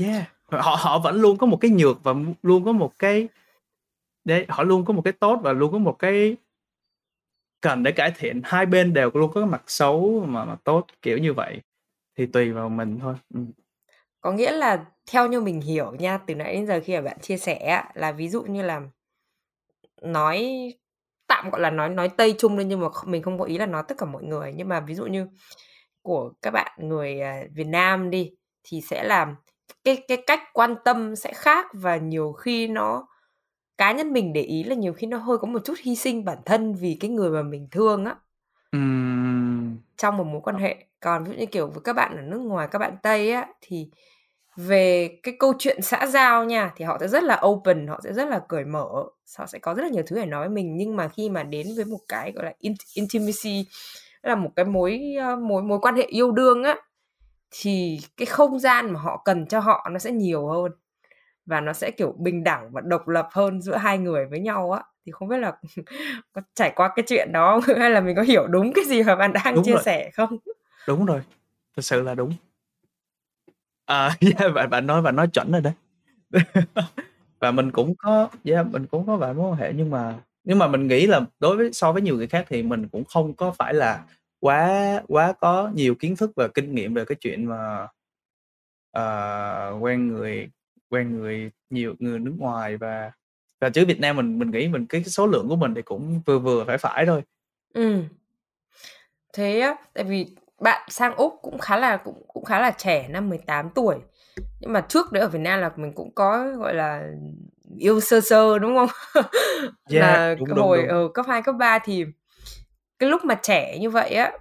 [0.00, 3.28] yeah, họ họ vẫn luôn có một cái nhược và luôn có một cái
[4.24, 6.36] đấy, họ luôn có một cái tốt và luôn có một cái
[7.60, 10.86] cần để cải thiện, hai bên đều luôn có cái mặt xấu mà mà tốt,
[11.02, 11.60] kiểu như vậy,
[12.16, 13.40] thì tùy vào mình thôi, ừ.
[14.20, 17.18] Có nghĩa là theo như mình hiểu nha, từ nãy đến giờ khi mà bạn
[17.20, 18.80] chia sẻ là ví dụ như là
[20.02, 20.52] nói
[21.26, 23.66] tạm gọi là nói nói Tây chung lên nhưng mà mình không có ý là
[23.66, 25.26] nói tất cả mọi người, nhưng mà ví dụ như
[26.02, 28.30] của các bạn người, à, Việt Nam đi,
[28.62, 29.34] thì sẽ là
[29.84, 33.06] cái cái cách quan tâm sẽ khác và nhiều khi nó
[33.78, 36.24] cá nhân mình để ý là nhiều khi nó hơi có một chút hy sinh
[36.24, 38.16] bản thân vì cái người mà mình thương á.
[38.72, 39.76] Ừm.
[39.96, 40.76] Trong một mối quan hệ.
[41.00, 43.48] Còn ví dụ như, kiểu, với các bạn ở nước ngoài, các bạn Tây á,
[43.60, 43.88] thì
[44.56, 48.12] về cái câu chuyện xã giao nha, thì họ sẽ rất là open, họ sẽ
[48.12, 48.86] rất là cởi mở,
[49.38, 50.76] họ sẽ có rất là nhiều thứ để nói với mình.
[50.76, 53.66] Nhưng mà khi mà đến với một cái, gọi là, int intimacy,
[54.22, 56.76] là một cái mối, ơ, mối mối quan hệ yêu đương á,
[57.52, 60.72] thì cái không gian mà họ cần cho họ nó sẽ nhiều hơn
[61.46, 64.72] và nó sẽ, kiểu, bình đẳng và độc lập hơn giữa hai người với nhau
[64.72, 64.82] á.
[65.06, 65.52] Thì không biết là
[66.32, 67.60] có trải qua cái chuyện đó?
[67.78, 69.82] Hay là mình có hiểu đúng cái gì mà bạn đang Đúng chia rồi.
[69.84, 70.38] sẻ không?
[70.88, 71.20] Đúng rồi,
[71.76, 72.32] thực sự là đúng.
[73.86, 75.72] À, yeah, bạn bạn nói bạn nói chuẩn rồi đấy.
[77.40, 80.58] Và mình cũng có yeah, mình cũng có vài mối quan hệ nhưng mà nhưng
[80.58, 83.34] mà mình nghĩ là đối với so với nhiều người khác thì mình cũng không
[83.34, 84.04] có phải là
[84.42, 87.88] quá quá có nhiều kiến thức và kinh nghiệm về cái chuyện mà,
[88.92, 90.48] ờ, quen người
[90.90, 93.12] quen người nhiều người nước ngoài và
[93.60, 96.20] và chứ Việt Nam mình mình nghĩ mình cái số lượng của mình thì cũng
[96.26, 97.22] vừa vừa, phải phải thôi.
[97.74, 98.04] Ừm.
[99.34, 100.26] Thế á, tại vì
[100.60, 103.96] bạn sang Úc cũng khá là cũng cũng khá là trẻ, năm 18 tuổi.
[104.60, 107.08] Nhưng mà trước đấy ở Việt Nam là mình cũng có, gọi là,
[107.78, 108.88] yêu sơ sơ, đúng không?
[109.90, 110.88] Yeah, Là đúng, cái đúng, hồi, đúng.
[110.88, 112.04] ờ, cấp 2, cấp 3 thì
[113.02, 114.32] cái lúc mà trẻ như vậy á,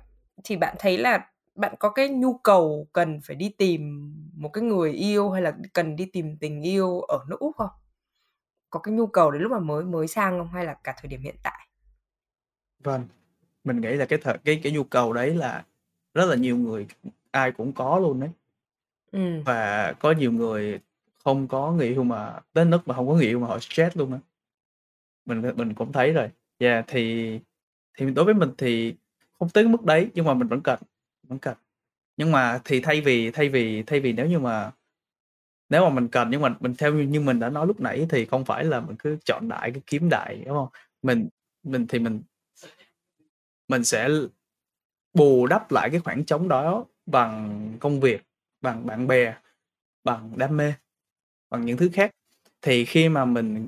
[0.44, 4.64] thì bạn thấy là bạn có cái nhu cầu cần phải đi tìm một cái
[4.64, 7.70] người yêu hay là cần đi tìm tình yêu ở nước Úc không?
[8.70, 10.48] Có cái nhu cầu đấy lúc mà mới mới sang không?
[10.48, 11.68] Hay là cả thời điểm hiện tại?
[12.84, 13.08] Vâng,
[13.64, 15.66] mình nghĩ là cái thời cái cái nhu cầu đấy là
[16.14, 16.88] rất là nhiều người
[17.32, 18.30] ai cũng có luôn đấy.
[19.12, 19.44] Ừm.
[19.44, 20.80] Và có nhiều người
[21.24, 23.98] không có người yêu mà tới nức mà hông có người yêu mà họ stress
[23.98, 24.20] luôn á.
[25.26, 26.30] Mình mình cũng thấy rồi.
[26.60, 27.40] Yeah, thì
[27.98, 28.96] thì đối với mình thì
[29.40, 30.80] không tới cái mức đấy, nhưng mà mình vẫn cần,
[31.28, 31.56] vẫn cần.
[32.18, 34.72] Nhưng mà thì thay vì thay vì thay vì nếu như mà
[35.70, 38.08] nếu mà mình cần nhưng mà mình theo như như mình đã nói lúc nãy
[38.10, 40.70] thì không phải là mình cứ chọn đại cái kiếm đại, đúng không
[41.04, 41.30] Mình
[41.64, 42.22] mình thì mình
[43.68, 44.10] mình sẽ
[45.14, 48.22] bù đắp lại cái khoảng trống đó bằng công việc,
[48.62, 49.34] bằng bạn bè,
[50.04, 50.74] bằng đam mê,
[51.50, 52.12] bằng những thứ khác.
[52.62, 53.68] Thì khi mà mình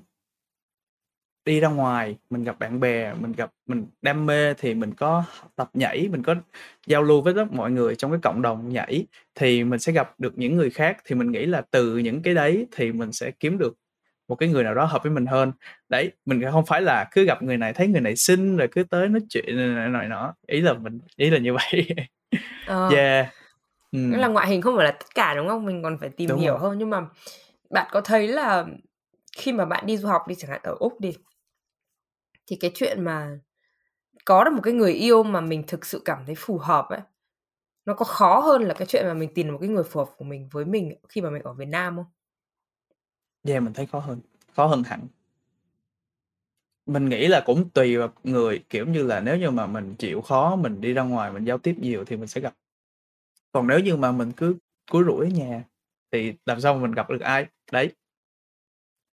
[1.46, 5.24] đi ra ngoài, mình gặp bạn bè, mình gặp mình đam mê thì mình có
[5.56, 6.36] tập nhảy, mình có
[6.88, 10.20] giao lưu với rất mọi người trong cái cộng đồng nhảy, thì mình sẽ gặp
[10.20, 10.98] được những người khác.
[11.06, 13.74] Thì mình nghĩ là từ những cái đấy thì mình sẽ kiếm được
[14.28, 15.52] một cái người nào đó hợp với mình hơn.
[15.90, 18.84] Đấy, mình không phải là cứ gặp người này thấy người này xinh rồi cứ
[18.84, 21.88] tới nói chuyện này này nọ, ý là mình ý là như vậy.
[22.66, 22.90] Ờ.
[22.96, 23.28] Yeah.
[23.92, 24.12] Ừm.
[24.12, 25.66] là ngoại hình không phải là tất cả, đúng không?
[25.66, 26.62] Mình còn phải tìm Đúng hiểu rồi.
[26.62, 26.78] hơn.
[26.78, 27.02] Nhưng mà
[27.70, 28.66] bạn có thấy là
[29.38, 31.14] khi mà bạn đi du học đi, chẳng hạn ở Úc đi
[32.48, 33.40] thì cái chuyện mà
[34.26, 37.02] có được một cái người yêu mà mình thực sự cảm thấy phù hợp ấy,
[37.86, 40.10] nó có khó hơn là cái chuyện mà mình tìm một cái người phù hợp
[40.18, 42.06] của mình với mình khi mà mình ở Việt Nam không?
[43.44, 44.20] Yeah, mình thấy khó hơn,
[44.54, 45.08] khó hơn hẳn.
[46.86, 50.22] Mình nghĩ là cũng tùy vào người, kiểu như là, nếu như mà mình chịu
[50.22, 52.54] khó mình đi ra ngoài mình giao tiếp nhiều thì mình sẽ gặp.
[53.52, 54.56] Còn nếu như mà mình cứ
[54.92, 55.64] cúi rủi ở nhà
[56.12, 57.92] thì làm sao mà mình gặp được ai, đấy.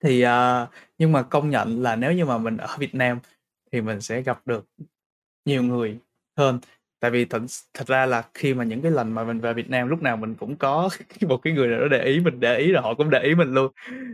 [0.04, 3.20] Thì, uh, nhưng mà công nhận là nếu như mà mình ở Việt Nam
[3.72, 4.66] thì mình sẽ gặp được
[5.46, 6.00] nhiều người
[6.38, 6.60] hơn.
[7.00, 7.42] Tại vì thật
[7.74, 10.18] thật ra là khi mà những cái lần mà mình về Việt Nam lúc nào
[10.18, 10.90] mình cũng có
[11.28, 13.36] một cái người nào đó để ý mình, để ý rồi họ cũng để ý
[13.36, 13.72] mình luôn.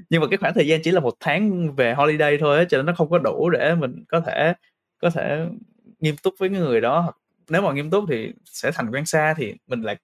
[0.10, 2.86] Nhưng mà cái khoảng thời gian chỉ là một tháng về holiday thôi cho nên
[2.86, 4.54] nó không có đủ để mình có thể
[5.02, 5.48] có thể
[6.00, 7.14] nghiêm túc với cái người đó,
[7.50, 9.98] nếu mà nghiêm túc thì sẽ thành quen xa thì mình lại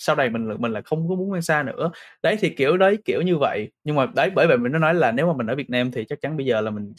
[0.00, 1.90] sau này mình là mình là không có muốn quen xa nữa.
[2.22, 3.72] Đấy, thì kiểu đấy, kiểu như vậy.
[3.84, 5.90] Nhưng mà đấy, bởi vậy mình nó nói là nếu mà mình ở Việt Nam
[5.90, 6.92] thì chắc chắn bây giờ là mình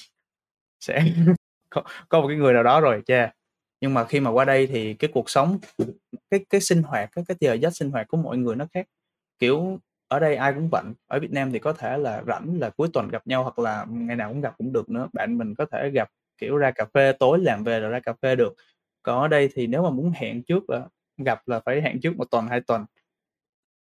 [0.80, 1.04] sẽ
[1.70, 3.32] có có một cái người nào đó rồi, yeah.
[3.82, 5.60] Nhưng mà khi mà qua đây thì cái cuộc sống,
[6.32, 8.86] cái cái sinh hoạt, cái cái giờ giấc sinh hoạt của mọi người nó khác.
[9.40, 12.70] Kiểu, ở đây ai cũng bận, ở Việt Nam thì có thể là rảnh là
[12.70, 15.10] cuối tuần gặp nhau hoặc là ngày nào cũng gặp cũng được nữa.
[15.14, 18.14] Bạn mình có thể gặp, kiểu, ra cà phê, tối làm về rồi ra cà
[18.22, 18.54] phê được.
[19.04, 20.88] Còn ở đây thì nếu mà muốn hẹn trước là
[21.24, 22.86] gặp là phải hẹn trước 1 tuần, 2 tuần.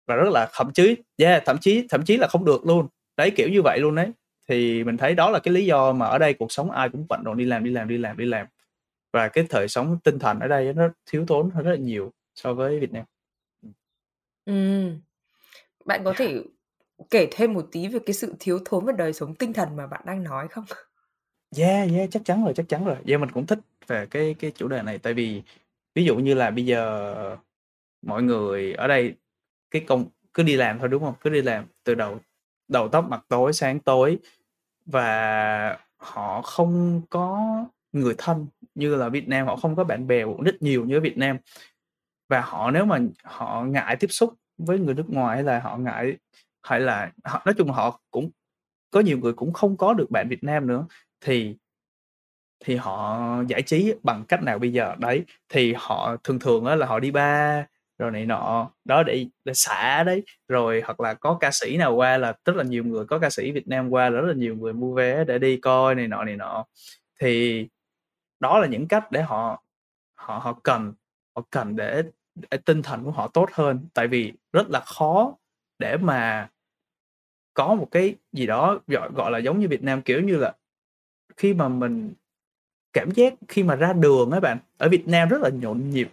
[0.07, 2.87] Và rất là thậm chí yeah, thậm chí thậm chí là không được luôn.
[3.17, 4.11] Đấy, kiểu như vậy luôn đấy.
[4.49, 7.05] Thì mình thấy đó là cái lý do mà ở đây cuộc sống ai cũng
[7.09, 8.47] bận rộn đi làm, đi làm, đi làm, đi làm.
[9.13, 12.11] Và cái thời sống tinh thần ở đây nó thiếu thốn hơn rất là nhiều
[12.35, 13.03] so với Việt Nam.
[14.45, 15.01] Ừm.
[15.85, 16.41] Bạn có thể
[17.09, 19.87] kể thêm một tí về cái sự thiếu thốn về đời sống tinh thần mà
[19.87, 20.65] bạn đang nói không?
[21.57, 22.95] Yeah, yeah, chắc chắn rồi, chắc chắn rồi.
[23.07, 25.41] Yeah, mình cũng thích về cái cái chủ đề này tại vì
[25.95, 27.37] ví dụ như là bây giờ
[28.01, 29.15] mọi người ở đây
[29.71, 31.13] cái công cứ đi làm thôi đúng không?
[31.21, 32.19] Cứ đi làm từ đầu
[32.67, 34.19] đầu tóc mặt tối sáng tối
[34.85, 37.55] và họ không có
[37.91, 40.97] người thân như là Việt Nam, họ không có bạn bè cũng rất nhiều như
[40.97, 41.37] ở Việt Nam.
[42.29, 45.77] Và họ nếu mà họ ngại tiếp xúc với người nước ngoài hay là họ
[45.77, 46.17] ngại
[46.63, 48.29] hay là họ nói chung là họ cũng
[48.91, 50.85] có nhiều người cũng không có được bạn Việt Nam nữa
[51.21, 51.57] thì
[52.65, 54.95] thì họ giải trí bằng cách nào bây giờ?
[54.99, 57.65] Đấy, thì họ thường thường á là họ đi ba
[57.97, 61.95] rồi này nọ, đó để để xả đấy, rồi hoặc là có ca sĩ nào
[61.95, 64.33] qua là rất là nhiều người có ca sĩ Việt Nam qua là rất là
[64.33, 66.65] nhiều người mua vé để đi coi này nọ, này nọ.
[67.21, 67.67] Thì
[68.39, 69.63] đó là những cách để họ
[70.15, 70.93] họ họ cần
[71.35, 72.03] họ cần để
[72.35, 75.35] để tinh thần của họ tốt hơn, tại vì rất là khó
[75.79, 76.49] để mà
[77.53, 80.53] có một cái gì đó gọi gọi là giống như Việt Nam, kiểu như là,
[81.37, 82.13] khi mà mình
[82.95, 86.09] cảm giác khi mà ra đường ấy bạn, ở Việt Nam rất là nhộn nhịp.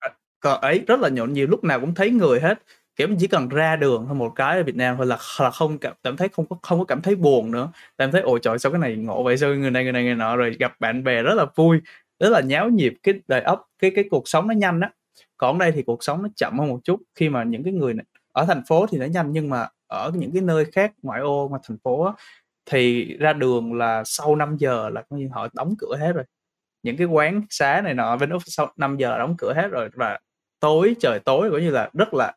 [0.00, 2.58] À, Còn ấy, rất là nhộn nhịp, lúc nào cũng thấy người hết,
[2.96, 5.78] kiểu, chỉ cần ra đường thôi một cái ở Việt Nam thôi là là không
[5.78, 7.68] cảm cảm thấy không có không có cảm thấy buồn nữa,
[7.98, 10.14] cảm thấy "Ôi trời, sao cái này ngộ vậy, sao người này, người này, người
[10.14, 11.80] nọ", rồi gặp bạn bè rất là vui,
[12.20, 14.90] rất là nháo nhịp, cái đời ấp cái cái cuộc sống nó nhanh á.
[15.36, 17.72] Còn ở đây thì cuộc sống nó chậm hơn một chút, khi mà những cái
[17.72, 20.92] người này ở thành phố thì nó nhanh nhưng mà ở những cái nơi khác
[21.02, 22.12] ngoại ô mà thành phố á,
[22.70, 26.24] thì ra đường là sau 5:00 là coi như họ đóng cửa hết rồi.
[26.82, 29.90] Những cái quán xá này nọ bên Úc sau 5:00 là đóng cửa hết rồi
[29.94, 30.18] và
[30.60, 32.34] tối, trời tối, coi như là rất là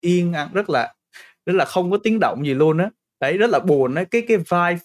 [0.00, 0.94] yên ăn rất là
[1.46, 2.90] rất là không có tiếng động gì luôn á.
[3.20, 4.78] Đấy, rất là buồn á, cái cái vai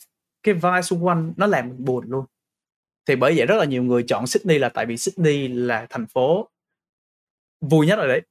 [0.43, 2.25] cái vai xung quanh nó làm mình buồn luôn.
[3.07, 6.07] Thì bởi vậy rất là nhiều người chọn Sydney là tại vì Sydney là thành
[6.07, 6.49] phố
[7.61, 8.21] vui nhất rồi đấy.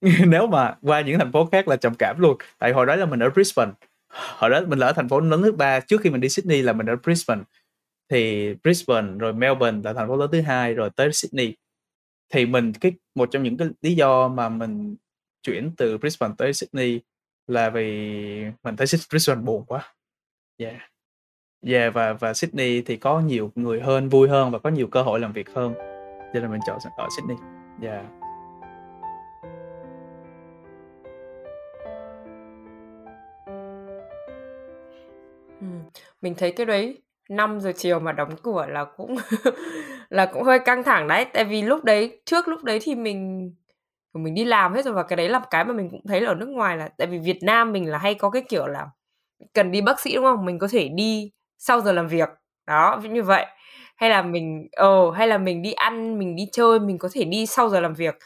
[0.26, 3.06] Nếu mà qua những thành phố khác là trầm cảm luôn, tại hồi đó là
[3.06, 3.72] mình ở Brisbane,
[4.36, 6.72] hồi đó mình ở thành phố lớn thứ ba trước khi mình đi Sydney là
[6.72, 7.42] mình ở Brisbane.
[8.10, 11.56] Thì Brisbane rồi Melbourne là thành phố lớn thứ hai rồi tới Sydney.
[12.32, 14.96] Thì mình cái một trong những cái lý do mà mình
[15.42, 17.00] chuyển từ Brisbane tới Sydney
[17.46, 17.84] là vì
[18.62, 19.94] mình thấy Brisbane buồn quá.
[20.58, 20.76] Yeah.
[21.66, 25.02] Yeah, và và Sydney thì có nhiều người hơn, vui hơn và có nhiều cơ
[25.02, 25.74] hội làm việc hơn,
[26.34, 27.36] cho nên mình chọn ở Sydney.
[27.82, 28.17] Yeah.
[36.22, 39.16] Mình thấy cái đấy 5:00 chiều mà đóng cửa là cũng
[40.10, 41.24] là cũng hơi căng thẳng đấy.
[41.34, 43.50] Tại vì lúc đấy trước lúc đấy thì mình,
[44.14, 46.28] mình đi làm hết rồi và cái đấy là cái mà mình cũng thấy là
[46.30, 48.86] ở nước ngoài là tại vì Việt Nam mình là hay có cái kiểu là
[49.54, 50.44] cần đi bác sĩ, đúng không?
[50.46, 52.28] Mình có thể đi sau giờ làm việc,
[52.68, 53.46] đó, như vậy.
[53.96, 57.24] Hay là mình ờ, hay là mình đi ăn, mình đi chơi, mình có thể
[57.24, 58.16] đi sau giờ làm việc.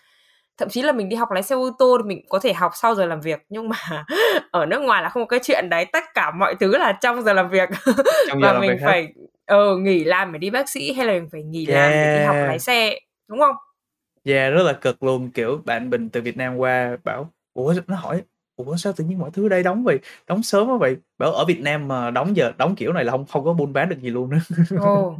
[0.59, 2.73] Thậm chí là mình đi học lái xe ô tô thì mình có thể học
[2.75, 3.77] sau giờ làm việc, nhưng mà
[4.51, 7.23] ở nước ngoài là không có cái chuyện đấy, tất cả mọi thứ là trong
[7.23, 7.69] giờ làm việc
[8.29, 9.09] Trong giờ và làm mình việc phải
[9.47, 12.21] ờ, nghỉ làm để đi bác sĩ hay là mình phải nghỉ làm để đi
[12.21, 12.61] học lái Yeah.
[12.63, 13.57] xe, đúng không?
[14.25, 17.97] Yeah, rất là cực luôn, kiểu, bạn mình từ Việt Nam qua bảo ủa, nó
[17.97, 18.23] hỏi:
[18.57, 21.45] "Ủa, sao tự nhiên mọi thứ đây đóng vậy đóng sớm quá vậy?" Bảo ở
[21.45, 23.97] Việt Nam mà đóng giờ đóng kiểu này là hông không có buôn bán được
[24.01, 24.39] gì luôn á.
[24.83, 25.15] Ồ.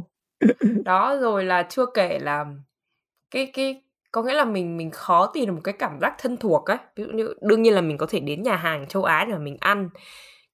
[0.85, 2.45] Đó, rồi là chưa kể là
[3.31, 3.83] cái cái
[4.13, 6.77] có nghĩa là mình mình khó tìm được một cái cảm giác thân thuộc á.
[6.95, 9.33] Ví dụ như đương nhiên là mình có thể đến nhà hàng châu Á để
[9.33, 9.89] mà mình ăn,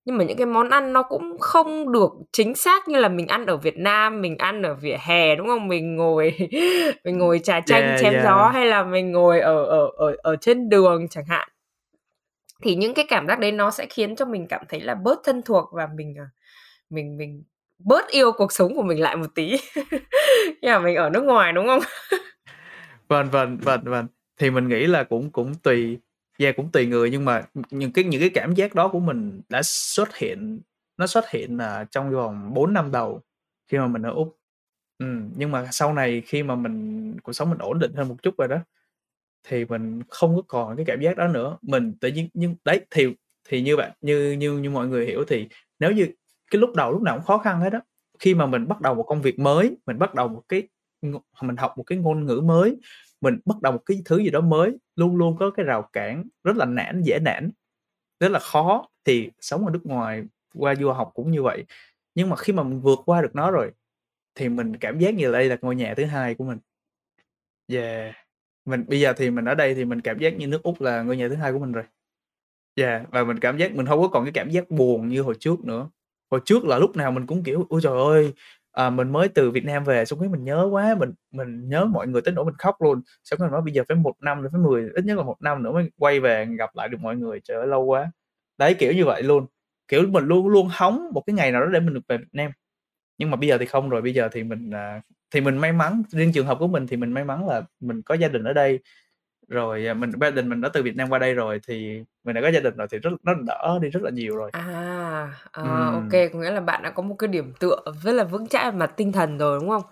[0.06, 3.28] nhưng mà những cái món ăn nó cũng không được chính xác như là mình
[3.28, 5.68] ăn ở Việt Nam, mình ăn ở vỉa hè, đúng không?
[5.68, 6.34] Mình ngồi
[7.06, 8.26] mình ngồi trà chanh Yeah, chém yeah.
[8.26, 11.50] gió hay là mình ngồi ở ở ở ở trên đường chẳng hạn.
[12.64, 15.20] Thì những cái cảm giác đấy nó sẽ khiến cho mình cảm thấy là bớt
[15.24, 16.26] thân thuộc và mình, ờ,
[16.90, 17.44] mình mình
[17.80, 19.58] bớt yêu cuộc sống của mình lại một tí
[20.64, 21.82] mà mình ở nước ngoài, đúng không?
[23.10, 24.08] Vâng, vâng, vâng, vâng.
[24.38, 25.98] Thì mình nghĩ là cũng cũng tùy
[26.40, 29.42] yeah, cũng tùy người nhưng mà, những cái những cái cảm giác đó của mình
[29.50, 30.62] đã xuất hiện
[30.98, 33.22] nó xuất hiện, là trong vòng 4 năm đầu
[33.72, 34.38] khi mà mình ở Úc.
[35.00, 35.06] ừ,
[35.38, 38.36] nhưng mà sau này khi mà mình cuộc sống mình ổn định hơn một chút
[38.38, 38.58] rồi đó,
[39.48, 41.58] thì mình không có còn cái cảm giác đó nữa.
[41.62, 43.08] Mình tự nhiên nhưng đấy, thì
[43.50, 45.48] thì như bạn như như như mọi người hiểu thì
[45.80, 46.08] nếu như
[46.52, 47.80] cái lúc đầu lúc nào cũng khó khăn hết đó
[48.20, 50.64] Khi mà mình bắt đầu một công việc mới, mình bắt đầu một cái
[51.42, 52.78] mình học một cái ngôn ngữ mới,
[53.22, 56.24] mình bắt đầu một cái thứ gì đó mới, luôn luôn có cái rào cản
[56.44, 57.52] rất là nản, dễ nản,
[58.20, 58.88] rất là khó.
[59.06, 60.24] Thì sống ở nước ngoài,
[60.56, 61.66] qua du học cũng như vậy.
[62.16, 63.72] Nhưng mà khi mà mình vượt qua được nó rồi,
[64.36, 66.58] thì mình cảm giác như đây là ngôi nhà thứ hai của mình.
[67.68, 68.16] Yeah,
[68.66, 71.04] mình bây giờ thì mình ở đây thì mình cảm giác như nước Úc là
[71.04, 71.84] ngôi nhà thứ hai của mình rồi.
[72.76, 75.36] Yeah, và mình cảm giác mình không có còn cái cảm giác buồn như hồi
[75.40, 75.90] trước nữa.
[76.32, 78.34] hồi trước là lúc nào mình cũng, kiểu, ôi trời ơi,
[78.80, 81.86] à, mình mới từ Việt Nam về xong cái mình nhớ quá, mình mình nhớ
[81.86, 83.02] mọi người tới nỗi mình khóc luôn.
[83.24, 85.38] Xong rồi nói bây giờ phải một năm nữa, phải 10 ít nhất là một
[85.42, 88.12] năm nữa mới quay về gặp lại được mọi người, trời ơi lâu quá.
[88.58, 89.46] Đấy, kiểu như vậy luôn,
[89.88, 92.28] kiểu, mình luôn luôn hóng một cái ngày nào đó để mình được về Việt
[92.34, 92.52] Nam.
[93.18, 95.72] Nhưng mà bây giờ thì không rồi, bây giờ thì mình, à, thì mình may
[95.74, 98.44] mắn, riêng trường hợp của mình thì mình may mắn là mình có gia đình
[98.44, 98.80] ở đây,
[99.50, 102.36] rồi, à, mình gia đình mình đã từ Việt Nam qua đây rồi thì mình
[102.36, 104.52] đã có gia đình rồi thì rất nó đỡ đi rất là nhiều rồi.
[104.52, 106.10] À, ô Ừm.
[106.12, 108.72] kê, có nghĩa là bạn đã có một cái điểm tựa rất là vững chãi
[108.72, 109.84] về mặt tinh thần rồi, đúng không?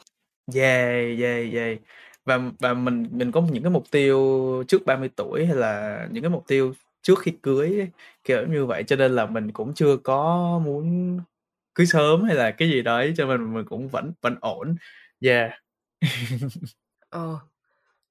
[0.56, 1.80] Yeah, yeah, yeah.
[2.26, 4.18] Và và mình mình có những cái mục tiêu
[4.68, 7.88] trước 30 tuổi hay là những cái mục tiêu trước khi cưới
[8.24, 11.20] kiểu như vậy, cho nên là mình cũng chưa có muốn
[11.76, 14.76] cưới sớm hay là cái gì đấy, cho nên mình cũng vẫn vẫn ổn.
[15.22, 15.52] Yeah.
[17.10, 17.40] Ờ,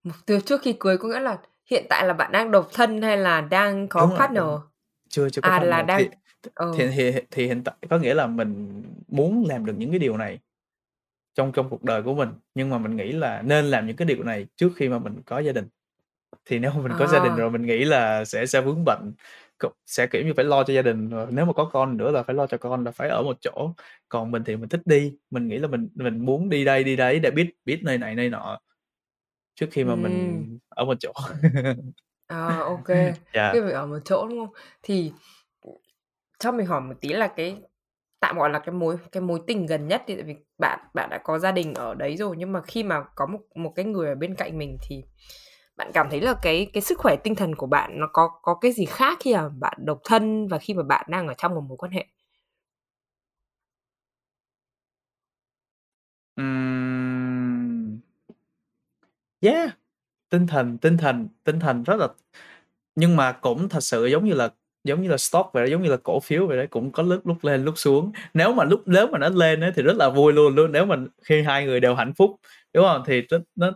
[0.06, 1.38] mục tiêu trước khi cưới có nghĩa là
[1.70, 4.44] hiện tại là bạn đang độc thân hay là đang có Đúng rồi, partner?
[4.44, 4.60] đúng.
[5.08, 6.10] Chưa chưa có À, là partner, thì đang
[6.42, 6.66] th ờ.
[6.78, 10.16] thì thì thì hiện tại có nghĩa là mình muốn làm được những cái điều
[10.16, 10.38] này
[11.34, 14.06] trong trong cuộc đời của mình, nhưng mà mình nghĩ là nên làm những cái
[14.06, 15.68] điều này trước khi mà mình có gia đình.
[16.46, 17.36] Thì nếu mà mình có gia đình À.
[17.36, 19.12] rồi mình nghĩ là sẽ sẽ vướng bận,
[19.60, 22.12] c sẽ, kiểu như, phải lo cho gia đình, rồi nếu mà có con nữa
[22.12, 23.72] là phải lo cho con, là phải ở một chỗ.
[24.10, 26.96] Còn mình thì mình thích đi, mình nghĩ là mình mình muốn đi đây đi
[26.96, 28.60] đấy để biết biết nơi này nơi nọ,
[29.56, 30.58] trước khi mà mình Ừm.
[30.68, 31.12] ở một chỗ.
[32.66, 33.52] Ô kê, Yeah.
[33.52, 34.54] khi phải ở một chỗ, đúng không?
[34.82, 35.12] Thì,
[36.40, 37.56] cho mình hỏi một tí là cái
[38.20, 41.10] tạm gọi là cái mối cái mối tình gần nhất đi, tại vì bạn bạn
[41.10, 43.84] đã có gia đình ở đấy rồi, nhưng mà khi mà có một một cái
[43.86, 45.04] người ở bên cạnh mình thì
[45.76, 48.54] bạn cảm thấy là cái cái sức khỏe tinh thần của bạn nó có có
[48.54, 51.56] cái gì khác khi mà bạn độc thân và khi mà bạn đang ở trong
[51.56, 52.06] một mối quan hệ?
[56.36, 57.45] Ừm.
[59.40, 59.70] Yeah,
[60.30, 62.08] tinh thần tinh thần tinh thần rất là
[62.96, 64.48] nhưng mà cũng thật sự giống như là
[64.84, 67.04] giống như là stock vậy đó, giống như là cổ phiếu vậy đấy cũng có
[67.04, 68.12] lúc lúc lên lúc xuống.
[68.34, 70.86] Nếu mà lúc nếu mà nó lên ấy, thì rất là vui luôn luôn, nếu
[70.86, 72.30] mà khi hai người đều hạnh phúc,
[72.74, 73.72] đúng không Thì nó nó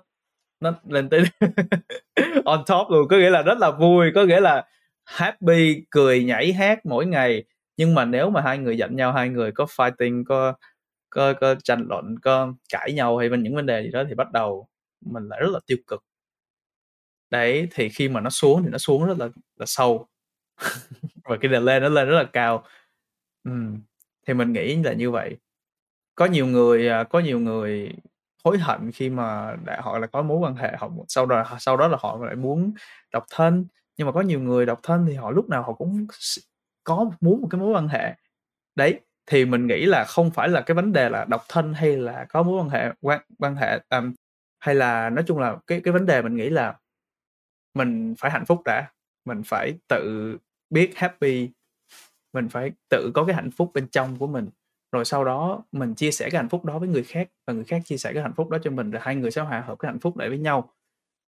[0.60, 1.22] nó lên tới
[2.44, 4.64] on top luôn, có nghĩa là rất là vui, có nghĩa là
[5.06, 7.44] happy, cười nhảy hát mỗi ngày.
[7.76, 10.54] Nhưng mà nếu mà hai người giận nhau, hai người có fighting, có
[11.10, 14.14] có có tranh luận, có cãi nhau hay bên những vấn đề gì đó thì
[14.14, 14.68] bắt đầu
[15.00, 16.04] mình lại rất là tiêu cực.
[17.30, 20.06] Đấy, thì khi mà nó xuống thì nó xuống rất là là sâu.
[21.24, 22.64] Và khi nào lên nó lên rất là cao.
[23.44, 23.50] ừ.
[24.26, 25.36] thì mình nghĩ là như vậy.
[26.14, 27.94] Có nhiều người, à, có nhiều người
[28.44, 31.76] hối hận khi mà đã họ là có mối quan hệ, họ sau đó sau
[31.76, 32.72] đó là họ lại muốn
[33.12, 36.06] độc thân, nhưng mà có nhiều người độc thân thì họ lúc nào họ cũng
[36.84, 38.14] có muốn một cái mối quan hệ.
[38.76, 41.96] Đấy, thì mình nghĩ là không phải là cái vấn đề là độc thân hay
[41.96, 44.14] là có mối quan hệ quan quan hệ, um,
[44.60, 46.78] hay là nói chung là cái cái vấn đề mình nghĩ là
[47.74, 48.90] mình phải hạnh phúc đã,
[49.24, 50.36] mình phải tự
[50.70, 51.48] biết happy,
[52.32, 54.48] mình phải tự có cái hạnh phúc bên trong của mình,
[54.92, 57.64] rồi sau đó mình chia sẻ cái hạnh phúc đó với người khác và người
[57.64, 59.78] khác chia sẻ cái hạnh phúc đó cho mình, rồi hai người sẽ hòa hợp
[59.78, 60.72] cái hạnh phúc lại với nhau.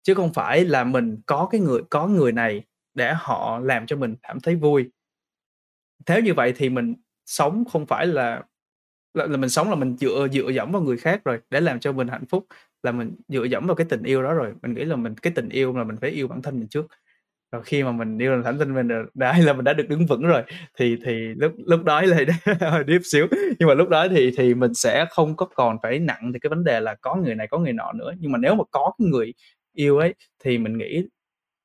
[0.03, 2.63] Chứ không phải là mình có cái người có người này
[2.95, 4.91] để họ làm cho mình cảm thấy vui.
[6.07, 6.95] thế như vậy thì mình
[7.27, 8.43] sống không phải là
[9.15, 11.81] là là mình sống là mình dựa dựa dẫm vào người khác rồi, để làm
[11.81, 12.47] cho mình hạnh phúc,
[12.83, 14.53] là mình dựa dẫm vào cái tình yêu đó rồi.
[14.63, 16.87] Mình nghĩ là mình cái tình yêu là mình phải yêu bản thân mình trước.
[17.53, 20.23] Rồi khi mà mình yêu bản thân mình đã là mình đã được đứng vững
[20.23, 20.43] rồi,
[20.79, 22.19] thì thì lúc lúc đó là
[22.73, 23.27] hơi điếp xíu,
[23.59, 26.51] nhưng mà lúc đó thì thì mình sẽ không có còn phải nặng thì cái
[26.51, 28.13] vấn đề là có người này có người nọ nữa.
[28.21, 29.35] Nhưng mà nếu mà có cái người
[29.75, 30.15] yêu ấy,
[30.45, 31.05] thì mình nghĩ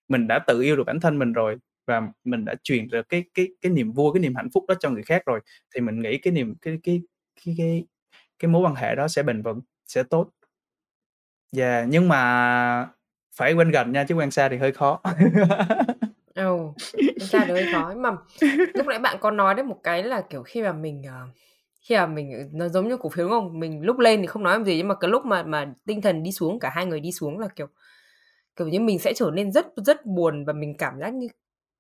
[0.10, 3.24] mình đã tự yêu được bản thân mình rồi và mình đã truyền được cái
[3.34, 5.40] cái cái niềm vui, cái niềm hạnh phúc đó cho người khác rồi,
[5.76, 7.02] thì mình nghĩ cái niềm cái cái
[7.46, 7.86] cái cái
[8.40, 10.30] cái mối quan hệ đó sẽ bền vững, sẽ tốt.
[11.58, 12.90] Yeah, nhưng mà
[13.36, 15.02] phải quen gần nha, chứ quen xa thì hơi khó.
[16.34, 16.76] Ừ, oh,
[17.20, 17.90] quen xa thì hơi khó.
[17.94, 18.12] Nhưng mà
[18.74, 21.28] lúc nãy bạn có nói đến một cái là, kiểu, khi mà mình, ờ,
[21.82, 23.60] khi mà mình, ừ, nó giống như cổ phiếu, đúng không?
[23.60, 26.02] Mình lúc lên thì không nói làm gì, nhưng mà cái lúc mà mà tinh
[26.02, 27.68] thần đi xuống, cả hai người đi xuống là, kiểu,
[28.56, 31.28] kiểu như, mình sẽ trở nên rất rất buồn và mình cảm giác như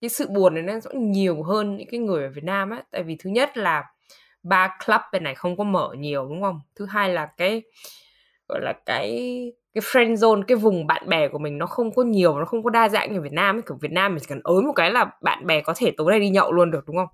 [0.01, 2.83] cái sự buồn này nó sẽ nhiều hơn những cái người ở Việt Nam á.
[2.91, 3.83] Tại vì thứ nhất là
[4.43, 6.61] ba club bên này không có mở nhiều, đúng không?
[6.75, 7.61] Thứ hai là cái,
[8.49, 12.03] gọi là, cái cái friend zone, cái vùng bạn bè của mình nó không có
[12.03, 13.61] nhiều, nó không có đa dạng như Việt Nam ấy.
[13.67, 16.11] Kiểu, Việt Nam mình chỉ cần ới một cái là bạn bè có thể tối
[16.11, 17.07] nay đi nhậu luôn được, đúng không?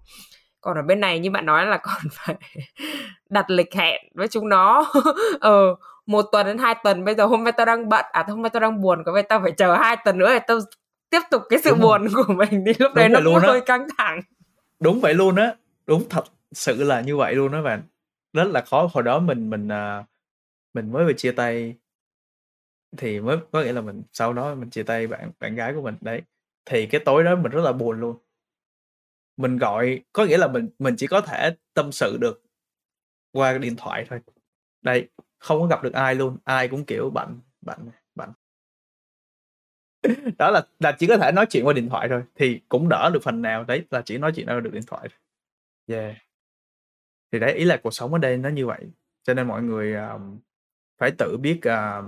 [0.61, 2.35] Còn ở bên này như bạn nói là còn phải
[3.29, 4.91] đặt lịch hẹn với chúng nó,
[5.39, 8.41] ờ, 1 tuần đến 2 tuần, bây giờ hôm nay tao đang bận, à, hôm
[8.41, 10.59] nay tao đang buồn, có vẻ tao phải chờ 2 tuần nữa để tao
[11.09, 11.99] tiếp tục cái sự Đúng rồi.
[11.99, 14.21] buồn của mình thì lúc đấy Đúng nó vậy cũng luôn hơi căng thẳng.
[14.79, 15.53] Đúng vậy luôn á,
[15.87, 17.81] đúng thật sự là như vậy luôn á bạn.
[18.33, 20.03] Rất là khó, hồi đó mình mình, à,
[20.73, 21.75] mình mới vừa chia tay
[22.97, 25.81] thì mới có nghĩa là mình sau đó mình chia tay bạn bạn gái của
[25.81, 26.21] mình, đấy,
[26.65, 28.17] thì cái tối đó mình rất là buồn luôn.
[29.37, 32.43] Mình gọi có nghĩa là mình mình chỉ có thể tâm sự được
[33.31, 34.19] qua điện thoại thôi.
[34.81, 35.09] Đấy,
[35.39, 37.79] không có gặp được ai luôn, ai cũng, kiểu, bận, bận,
[38.15, 38.29] bận.
[40.37, 43.09] Đó là là chỉ có thể nói chuyện qua điện thoại thôi, thì cũng đỡ
[43.13, 45.19] được phần nào, đấy, là chỉ nói chuyện qua được điện thoại thôi.
[45.97, 46.15] Yeah.
[47.31, 48.85] Thì đấy, ý là cuộc sống ở đây nó như vậy,
[49.23, 50.39] cho nên mọi người, ờm,
[50.99, 52.01] phải tự biết, à,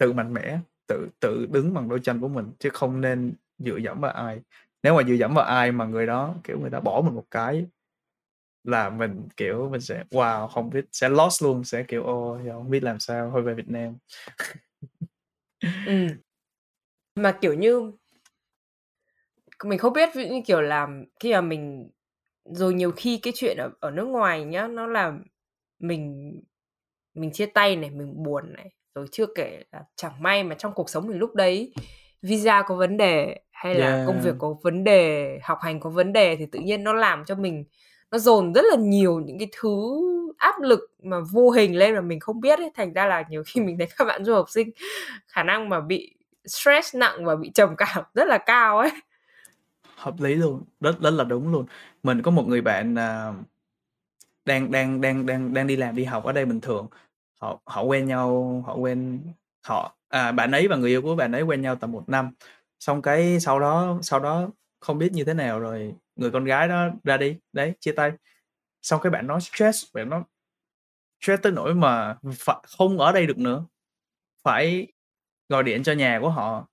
[0.00, 3.78] tự mạnh mẽ, tự tự đứng bằng đôi chân của mình, chứ không nên dựa
[3.78, 4.40] dẫm vào ai.
[4.84, 7.26] Nếu mà dựa dẫm vào ai mà người đó, kiểu, người ta bỏ mình một
[7.32, 7.66] cái
[8.64, 12.70] là mình, kiểu, mình sẽ wow, không biết sẽ lost luôn, sẽ, kiểu, ô không
[12.70, 13.94] biết làm sao, thôi về Việt Nam.
[15.84, 16.06] ừ.
[17.16, 17.92] Mà, kiểu như
[19.64, 20.88] mình không biết, ví dụ như, kiểu là,
[21.20, 21.90] khi mà mình
[22.44, 25.24] rồi nhiều khi cái chuyện ở ở nước ngoài nhá, nó làm
[25.80, 26.34] mình
[27.14, 30.72] mình chia tay này, mình buồn này, rồi chưa kể là chẳng may mà trong
[30.72, 31.72] cuộc sống mình lúc đấy
[32.22, 34.36] visa có vấn đề, hay là công việc Yeah.
[34.38, 37.64] có vấn đề, học hành có vấn đề thì tự nhiên nó làm cho mình
[38.10, 40.00] nó dồn rất là nhiều những cái thứ
[40.38, 42.70] áp lực mà vô hình lên mà mình không biết ấy.
[42.74, 44.70] Thành ra là nhiều khi mình thấy các bạn du học sinh
[45.26, 46.14] khả năng mà bị
[46.44, 48.90] stress nặng và bị trầm cảm rất là cao ấy.
[49.96, 51.66] Hợp lý luôn, rất rất là đúng luôn.
[52.02, 53.32] Mình có một người bạn, à,
[54.44, 56.86] đang đang đang đang đang đi làm, đi học ở đây bình thường,
[57.40, 59.22] họ họ quen nhau, họ quen
[59.66, 62.30] họ à, bạn ấy và người yêu của bạn ấy quen nhau tầm một năm,
[62.80, 66.68] xong cái sau đó sau đó không biết như thế nào rồi người con gái
[66.68, 68.12] đó ra đi, đấy, chia tay.
[68.82, 70.24] Xong cái bạn nó stress, bạn nó
[71.22, 73.64] stress tới nỗi mà phải không ở đây được nữa,
[74.44, 74.86] phải
[75.48, 76.68] gọi điện cho nhà của họ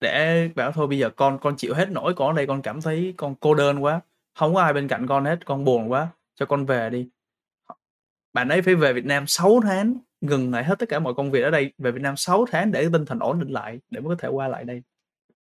[0.00, 2.80] để bảo thôi bây giờ con con chịu hết nổi, con ở đây con cảm
[2.80, 4.00] thấy con cô đơn quá,
[4.34, 7.08] không có ai bên cạnh con hết, con buồn quá, cho con về đi.
[8.36, 11.30] Bạn ấy phải về Việt Nam 6 tháng, ngừng lại hết tất cả mọi công
[11.30, 14.00] việc ở đây, về Việt Nam 6 tháng để tinh thần ổn định lại, để
[14.00, 14.82] mới có thể qua lại đây.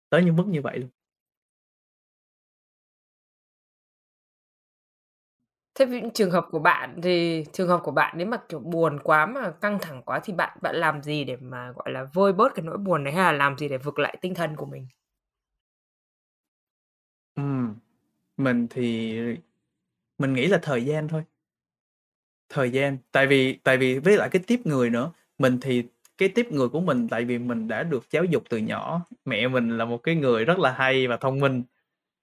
[0.10, 0.90] Tới những mức như vậy luôn.
[5.76, 9.26] Thế trường hợp của bạn thì trường hợp của bạn nếu mà, kiểu, buồn quá
[9.26, 12.56] mà căng thẳng quá thì bạn bạn làm gì để mà, gọi là, vơi bớt
[12.56, 14.88] cái nỗi buồn đấy, hay là làm gì để vực lại tinh thần của mình?
[17.36, 17.76] Ừm,
[18.38, 19.14] mình thì
[20.18, 21.24] mình nghĩ là thời gian thôi.
[22.54, 25.84] Thời gian, tại vì tại vì với lại cái tiếp người nữa, mình thì
[26.18, 29.48] cái tiếp người của mình tại vì mình đã được giáo dục từ nhỏ, mẹ
[29.48, 31.64] mình là một cái người rất là hay và thông minh.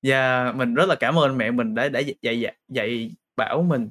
[0.02, 3.90] và mình rất là cảm ơn mẹ mình đã đã dạy dạy dạy bảo mình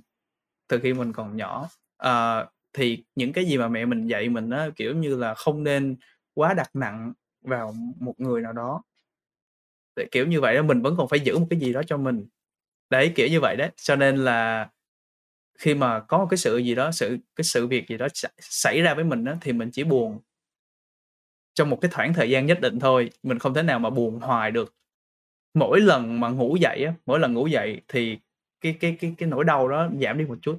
[0.70, 1.70] từ khi mình còn nhỏ.
[1.98, 5.64] à, thì những cái gì mà mẹ mình dạy mình á, kiểu như là, không
[5.64, 5.98] nên
[6.36, 7.14] quá đặt nặng
[7.44, 8.84] vào một người nào đó.
[9.96, 11.98] để kiểu như vậy đó, mình vẫn còn phải giữ một cái gì đó cho
[11.98, 12.26] mình.
[12.90, 14.70] Đấy, kiểu như vậy đấy, cho nên là
[15.58, 18.08] khi mà có một cái sự gì đó, sự cái sự việc gì đó
[18.40, 20.20] xảy ra với mình á, thì mình chỉ buồn
[21.56, 24.20] trong một cái khoảng thời gian nhất định thôi, mình không thể nào mà buồn
[24.20, 24.76] hoài được.
[25.54, 28.18] Mỗi lần mà ngủ dậy á, mỗi lần ngủ dậy thì
[28.62, 30.58] cái cái cái cái nỗi đau đó giảm đi một chút,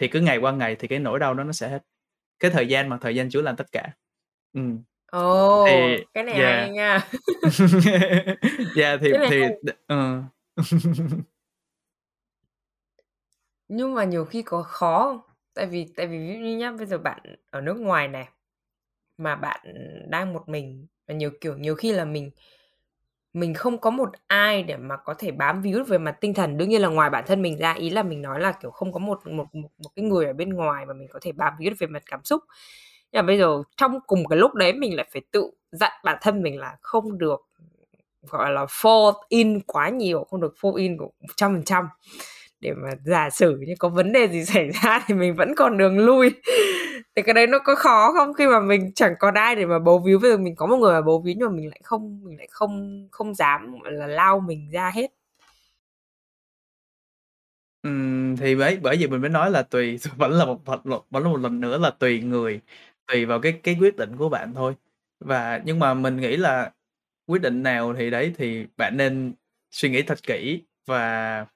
[0.00, 1.82] thì cứ ngày qua ngày thì cái nỗi đau đó nó sẽ hết.
[2.40, 3.88] Cái thời gian mà, thời gian chữa lành tất cả.
[4.54, 4.62] Thì
[5.12, 5.66] Ồ,
[6.14, 6.60] cái này yeah.
[6.60, 7.08] hay nha.
[8.76, 9.40] Yeah, thì Cái này thì
[9.88, 10.22] hay.
[13.68, 15.20] Nhưng mà nhiều khi có khó không?
[15.54, 17.18] Tại vì tại vì ví dụ như nhá, bây giờ bạn
[17.50, 18.28] ở nước ngoài này,
[19.18, 19.60] mà bạn
[20.10, 22.30] đang một mình và nhiều, kiểu, nhiều khi là mình
[23.32, 26.56] mình không có một ai để mà có thể bám víu về mặt tinh thần.
[26.56, 28.92] Đương nhiên là ngoài bản thân mình ra, ý là mình nói là, kiểu, không
[28.92, 31.52] có một một một một cái người ở bên ngoài mà mình có thể bám
[31.58, 32.42] víu về mặt cảm xúc.
[33.12, 36.18] Nhưng mà bây giờ trong cùng cái lúc đấy mình lại phải tự dặn bản
[36.22, 37.40] thân mình là không được,
[38.22, 41.88] gọi là, fall in quá nhiều, không được fall in của 100%
[42.60, 45.78] để mà giả sử như có vấn đề gì xảy ra thì mình vẫn còn
[45.78, 46.30] đường lui.
[47.16, 48.34] Thì cái đấy nó có khó không?
[48.34, 50.76] Khi mà mình chẳng còn ai để mà bấu víu, bây giờ mình có một
[50.76, 54.06] người mà bấu víu nhưng mà mình lại không mình lại không không dám, là,
[54.06, 55.10] lao mình ra hết.
[57.82, 57.90] Ừ
[58.38, 60.60] thì đấy, bởi vì mình mới nói là tùy vẫn là một
[61.10, 62.60] vẫn là một lần nữa là tùy người,
[63.06, 64.74] tùy vào cái cái quyết định của bạn thôi.
[65.20, 66.72] Và nhưng mà mình nghĩ là
[67.26, 69.32] quyết định nào thì đấy, thì bạn nên
[69.70, 71.46] suy nghĩ thật kỹ và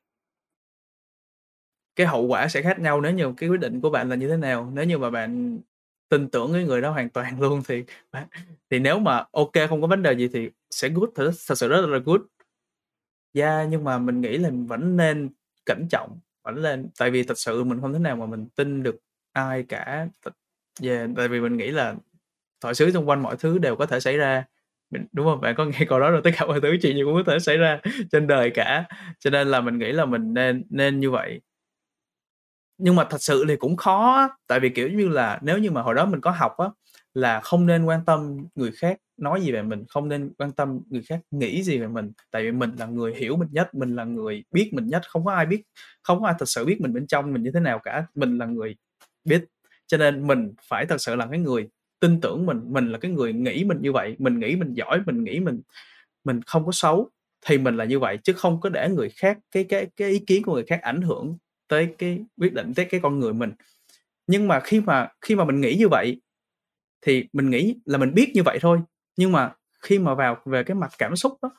[1.97, 4.29] cái hậu quả sẽ khác nhau nếu như cái quyết định của bạn là như
[4.29, 4.71] thế nào.
[4.75, 5.61] Nếu như mà bạn
[6.09, 7.85] tin tưởng cái người đó hoàn toàn luôn thì
[8.71, 11.69] thì nếu mà ok không có vấn đề gì thì sẽ good, thật thật sự
[11.69, 12.21] rất là good.
[13.33, 15.31] Yeah, nhưng mà mình nghĩ là mình vẫn nên
[15.67, 18.83] cẩn trọng, vẫn lên tại vì thật sự mình không thể nào mà mình tin
[18.83, 18.97] được
[19.33, 20.09] ai cả.
[20.81, 21.95] về yeah, tại vì mình nghĩ là
[22.61, 24.45] thoại xứ xung quanh mọi thứ đều có thể xảy ra.
[24.91, 27.03] Mình đúng không Bạn có nghe câu đó rồi, tất cả mọi thứ chuyện gì
[27.05, 27.81] cũng có thể xảy ra
[28.13, 28.85] trên đời cả,
[29.21, 31.41] cho nên là mình nghĩ là mình nên nên như vậy.
[32.83, 35.83] Nhưng mà thật sự thì cũng khó tại vì, kiểu như là, nếu như mà
[35.83, 36.69] hồi đó mình có học á,
[37.15, 40.81] là không nên quan tâm người khác nói gì về mình, không nên quan tâm
[40.91, 43.97] người khác nghĩ gì về mình, tại vì mình là người hiểu mình nhất, mình
[43.97, 45.63] là người biết mình nhất, không có ai biết
[46.03, 48.39] không có ai thật sự biết mình bên trong mình như thế nào cả, mình
[48.39, 48.77] là người
[49.25, 49.45] biết.
[49.87, 51.69] Cho nên mình phải thật sự là cái người
[52.01, 55.01] tin tưởng mình, mình là cái người nghĩ mình như vậy, mình nghĩ mình giỏi,
[55.07, 55.61] mình nghĩ mình
[56.25, 57.11] mình không có xấu
[57.47, 60.19] thì mình là như vậy chứ không có để người khác cái cái cái ý
[60.19, 61.39] kiến của người khác ảnh hưởng
[61.73, 63.53] tới cái quyết định tới cái con người mình.
[64.29, 66.23] Nhưng mà khi mà khi mà mình nghĩ như vậy
[67.07, 68.81] thì mình nghĩ là mình biết như vậy thôi,
[69.19, 69.53] nhưng mà
[69.85, 71.51] khi mà vào về cái mặt cảm xúc đó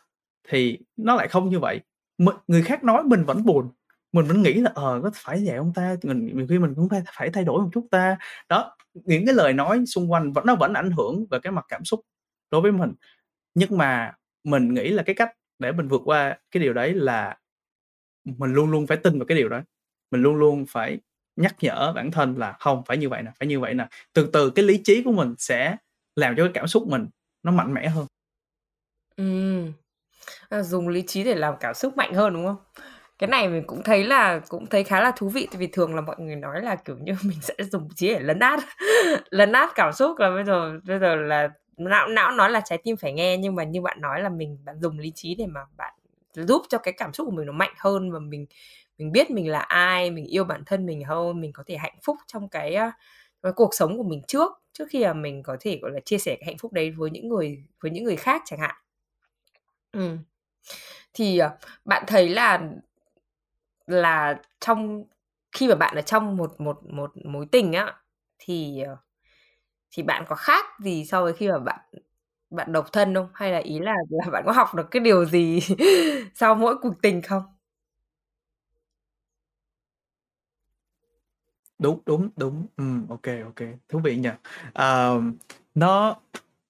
[0.49, 1.81] thì nó lại không như vậy.
[2.19, 3.69] M người khác nói mình vẫn buồn,
[4.13, 5.95] mình vẫn nghĩ là, ờ, có phải vậy không ta?
[6.03, 8.17] Mình nhiều khi mình cũng phải phải thay đổi một chút ta.
[8.49, 11.65] Đó, những cái lời nói xung quanh vẫn nó vẫn ảnh hưởng về cái mặt
[11.69, 12.01] cảm xúc
[12.51, 12.93] đối với mình.
[13.55, 14.13] Nhưng mà
[14.45, 17.37] mình nghĩ là cái cách để mình vượt qua cái điều đấy là
[18.25, 19.61] mình luôn luôn phải tin vào cái điều đó.
[20.13, 20.99] Mình luôn luôn phải
[21.35, 23.87] nhắc nhở bản thân là không, phải như vậy nè, phải như vậy nè.
[24.13, 25.77] Từ từ cái lý trí của mình sẽ
[26.15, 27.07] làm cho cái cảm xúc mình
[27.43, 28.07] nó mạnh mẽ hơn.
[29.17, 29.23] ừ.
[30.49, 32.57] à, dùng lý trí để làm cảm xúc mạnh hơn, đúng không?
[33.19, 36.01] Cái này mình cũng thấy là cũng thấy khá là thú vị, vì thường là
[36.01, 38.59] mọi người nói là, kiểu như, mình sẽ dùng trí để lấn át
[39.31, 42.79] lấn át cảm xúc là bây giờ bây giờ là não não nói là trái
[42.83, 45.45] tim phải nghe, nhưng mà như bạn nói là mình bạn dùng lý trí để
[45.47, 45.93] mà bạn
[46.35, 48.45] giúp cho cái cảm xúc của mình nó mạnh hơn và mình
[48.97, 51.97] mình biết mình là ai, mình yêu bản thân mình hơn, mình có thể hạnh
[52.03, 52.91] phúc trong cái, ờ,
[53.43, 56.17] cái cuộc sống của mình trước, trước khi mà mình có thể, gọi là, chia
[56.17, 58.75] sẻ cái hạnh phúc đấy với những người với những người khác chẳng hạn.
[59.91, 60.17] ừ.
[61.13, 62.59] Thì, ờ, bạn thấy là
[63.87, 65.03] là trong
[65.51, 67.93] khi mà bạn ở trong một một một mối tình á,
[68.39, 68.97] thì, ờ,
[69.91, 71.79] thì bạn có khác gì so với khi mà bạn
[72.51, 73.29] bạn độc thân không?
[73.33, 75.59] Hay là ý là là bạn có học được cái điều gì
[76.35, 77.43] sau mỗi cuộc tình không?
[81.83, 82.65] Đúng, đúng, đúng.
[82.77, 84.29] ừ, ok ok thú vị nhỉ.
[84.73, 85.21] Ờ,
[85.75, 86.15] nó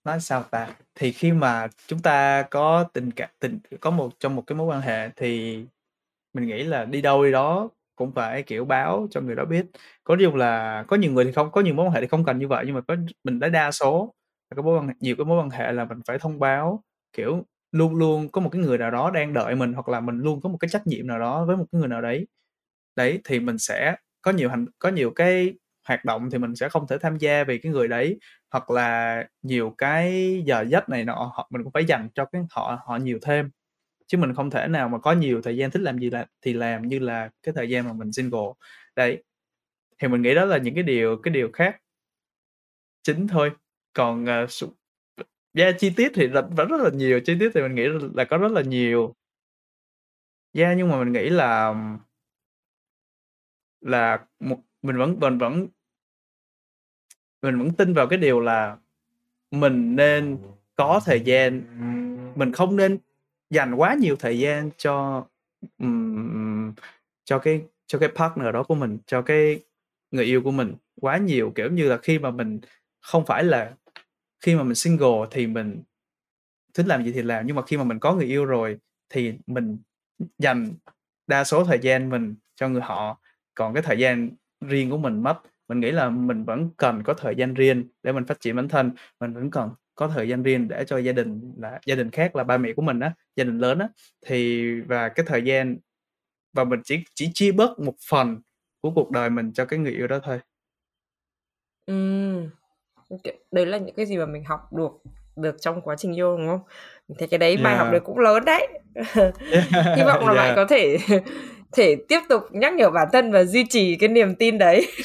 [0.06, 0.70] nói sao ta?
[0.96, 4.68] Thì khi mà chúng ta có tình cảm tình có một trong một cái mối
[4.68, 5.58] quan hệ thì
[6.34, 9.66] mình nghĩ là đi đâu đi đó cũng phải, kiểu, báo cho người đó biết.
[10.04, 12.26] Có điều là có nhiều người thì không có nhiều mối quan hệ thì không
[12.26, 12.96] cần như vậy, nhưng mà có
[13.26, 14.14] mình thấy đa số
[14.58, 16.84] là mối quan hệ nhiều cái mối quan hệ là mình phải thông báo,
[17.14, 20.20] kiểu, luôn luôn có một cái người nào đó đang đợi mình, hoặc là mình
[20.20, 22.28] luôn có một cái trách nhiệm nào đó với một cái người nào đấy.
[22.96, 25.56] Đấy, thì mình sẽ có nhiều hành có nhiều cái
[25.90, 28.20] hoạt động thì mình sẽ không thể tham gia vì cái người đấy,
[28.52, 32.44] hoặc là nhiều cái giờ giấc này nọ họ mình cũng phải dành cho cái
[32.52, 33.52] họ họ nhiều thêm.
[34.08, 36.54] Chứ mình không thể nào mà có nhiều thời gian thích làm gì là thì
[36.54, 38.40] làm như là cái thời gian mà mình single.
[38.98, 39.24] Đấy,
[40.00, 41.78] thì mình nghĩ đó là những cái điều cái điều khác
[43.04, 43.52] chính thôi.
[43.94, 44.46] Còn, ờ,
[45.58, 48.26] yeah, chi tiết thì vẫn rất là nhiều, chi tiết thì mình nghĩ là là
[48.26, 49.16] có rất là nhiều.
[50.54, 51.74] Yeah, nhưng mà mình nghĩ là
[53.84, 55.68] là một mình vẫn mình vẫn
[57.42, 58.78] mình vẫn tin vào cái điều là
[59.52, 60.38] mình nên
[60.76, 61.62] có thời gian,
[62.36, 62.98] mình không nên
[63.50, 65.26] dành quá nhiều thời gian cho,
[65.78, 66.74] um,
[67.24, 69.60] cho cái cho cái partner đó của mình, cho cái
[70.12, 71.52] người yêu của mình quá nhiều.
[71.56, 72.60] Kiểu như là, khi mà mình
[73.02, 73.74] không phải là
[74.40, 75.84] khi mà mình single thì mình
[76.74, 78.78] thích làm gì thì làm, nhưng mà khi mà mình có người yêu rồi
[79.10, 79.78] thì mình
[80.38, 80.74] dành
[81.28, 83.20] đa số thời gian mình cho người họ,
[83.56, 84.32] còn cái thời gian
[84.62, 85.40] riêng của mình mất.
[85.68, 88.70] Mình nghĩ là mình vẫn cần có thời gian riêng để mình phát triển bản
[88.70, 92.12] thân, mình vẫn cần có thời gian riêng để cho gia đình là gia đình
[92.12, 93.88] khác là ba mẹ của mình á, gia đình lớn á,
[94.26, 95.78] thì và cái thời gian
[96.54, 98.42] và mình chỉ chỉ chia bớt một phần
[98.82, 100.40] của cuộc đời mình cho cái người yêu đó thôi.
[103.24, 104.92] Kiểu, đấy là những cái gì mà mình học được
[105.36, 106.62] được trong quá trình yêu, đúng không?
[107.08, 108.04] Mình thấy cái đấy bài học đấy Yeah.
[108.04, 108.68] cũng lớn đấy.
[109.96, 110.56] Hy vọng là bạn Yeah.
[110.56, 110.98] có thể
[111.76, 114.88] thể tiếp tục nhắc nhở bản thân và duy trì cái niềm tin đấy.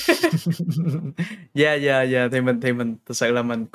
[1.55, 3.67] Yeah, yeah, yeah, thì mình thì mình thực sự là mình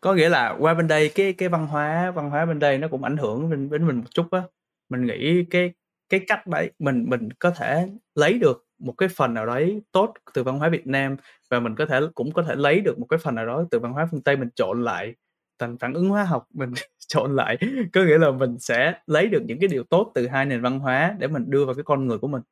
[0.00, 2.88] có nghĩa là qua bên đây cái cái văn hóa văn hóa bên đây nó
[2.88, 4.42] cũng ảnh hưởng đến đến mình một chút á.
[4.88, 5.72] Mình nghĩ cái
[6.08, 10.14] cái cách đấy mình mình có thể lấy được một cái phần nào đấy tốt
[10.34, 11.16] từ văn hóa Việt Nam
[11.50, 13.78] và mình có thể cũng có thể lấy được một cái phần nào đó từ
[13.78, 15.14] văn hóa phương Tây, mình trộn lại
[15.58, 16.72] thành phản ứng hóa học, mình
[17.08, 17.58] trộn lại.
[17.92, 20.78] Có nghĩa là mình sẽ lấy được những cái điều tốt từ hai nền văn
[20.78, 22.42] hóa để mình đưa vào cái con người của mình.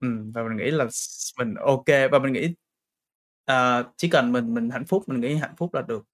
[0.00, 0.86] ừ, và mình nghĩ là
[1.38, 2.54] mình ok và mình nghĩ,
[3.52, 6.04] uh, chỉ cần mình mình hạnh phúc, mình nghĩ hạnh phúc là được.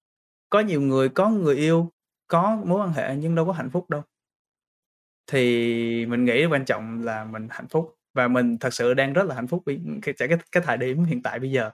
[0.50, 1.92] Có nhiều người có người yêu,
[2.28, 4.02] có mối quan hệ nhưng đâu có hạnh phúc đâu.
[5.26, 9.22] Thì mình nghĩ quan trọng là mình hạnh phúc và mình thật sự đang rất
[9.26, 11.70] là hạnh phúc vì cái cái cái thời điểm hiện tại bây giờ.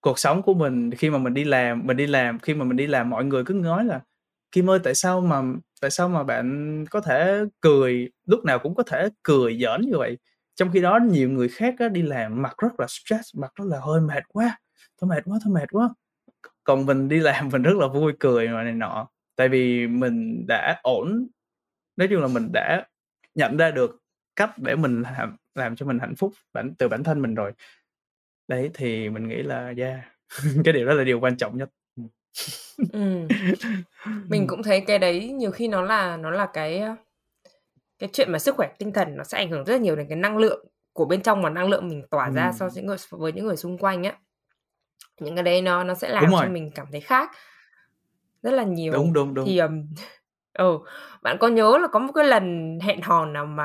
[0.00, 2.76] Cuộc sống của mình khi mà mình đi làm mình đi làm khi mà mình
[2.76, 4.00] đi làm mọi người cứ nói là
[4.52, 5.42] "Kim ơi, tại sao mà
[5.80, 9.98] tại sao mà bạn có thể cười, lúc nào cũng có thể cười giỡn như
[9.98, 10.18] vậy?"
[10.56, 13.64] Trong khi đó nhiều người khác á đi làm mặt rất là stress, mặt rất
[13.68, 14.58] là "Hơi mệt quá,
[15.00, 15.88] thôi mệt quá, thôi mệt quá."
[16.64, 20.46] còn mình đi làm mình rất là vui cười mà này nọ, tại vì mình
[20.48, 21.28] đã ổn
[21.96, 22.86] nói chung là mình đã
[23.34, 23.98] nhận ra được
[24.36, 27.52] cách để mình làm làm cho mình hạnh phúc bản từ bản thân mình rồi.
[28.50, 30.00] Đấy, thì mình nghĩ là yeah,
[30.64, 31.70] cái điều đó là điều quan trọng nhất.
[31.96, 32.08] Ừm.
[32.92, 33.28] Ừm.
[34.30, 36.82] Mình cũng thấy cái đấy nhiều khi nó là nó là cái,
[37.98, 40.06] cái chuyện mà sức khỏe tinh thần nó sẽ ảnh hưởng rất là nhiều đến
[40.08, 42.74] cái năng lượng của bên trong và năng lượng mình tỏa ra so Ừm.
[42.74, 44.18] với người với những người xung quanh á.
[45.20, 47.30] Những cái đấy nó nó sẽ làm Đúng cho mình cảm thấy khác
[48.42, 48.92] rất là Đúng, nhiều.
[49.12, 49.46] đúng, đúng.
[49.46, 49.86] Thì, ừm,
[50.58, 50.78] ừ,
[51.22, 53.64] bạn có nhớ là có một cái lần hẹn hò nào mà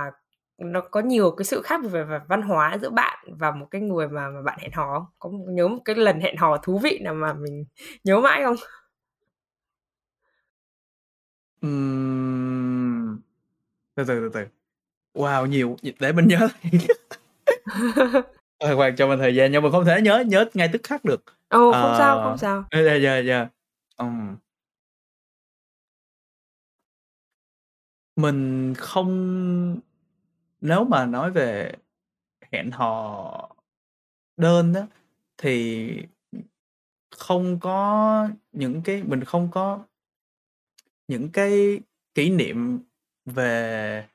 [0.58, 3.82] nó có nhiều cái sự khác về về văn hóa giữa bạn và một cái
[3.82, 5.12] người mà mà bạn hẹn hò?
[5.20, 7.66] Có nhớ một cái lần hẹn hò thú vị nào mà mình
[8.04, 8.56] nhớ mãi không?
[11.62, 13.20] Ừm.
[13.96, 14.46] Từ từ, từ từ.
[15.22, 16.50] Wow, nhiều để mình nhớ
[18.58, 21.06] Ờ, khoan cho mình thời gian nha, mình không thể nhớ nhớ ngay tức khắc
[21.06, 21.24] được.
[21.50, 22.64] Ồ, không sao, không sao.
[22.72, 23.48] yeah, yeah, yeah.
[23.98, 24.36] Ừm.
[28.16, 29.80] Mình không
[30.66, 31.72] nếu mà nói về
[32.52, 33.50] hẹn hò
[34.38, 34.88] đơn á,
[35.38, 35.92] thì
[37.18, 39.84] không có những cái mình không có
[41.08, 41.80] những cái
[42.14, 42.80] kỷ niệm
[43.26, 44.08] về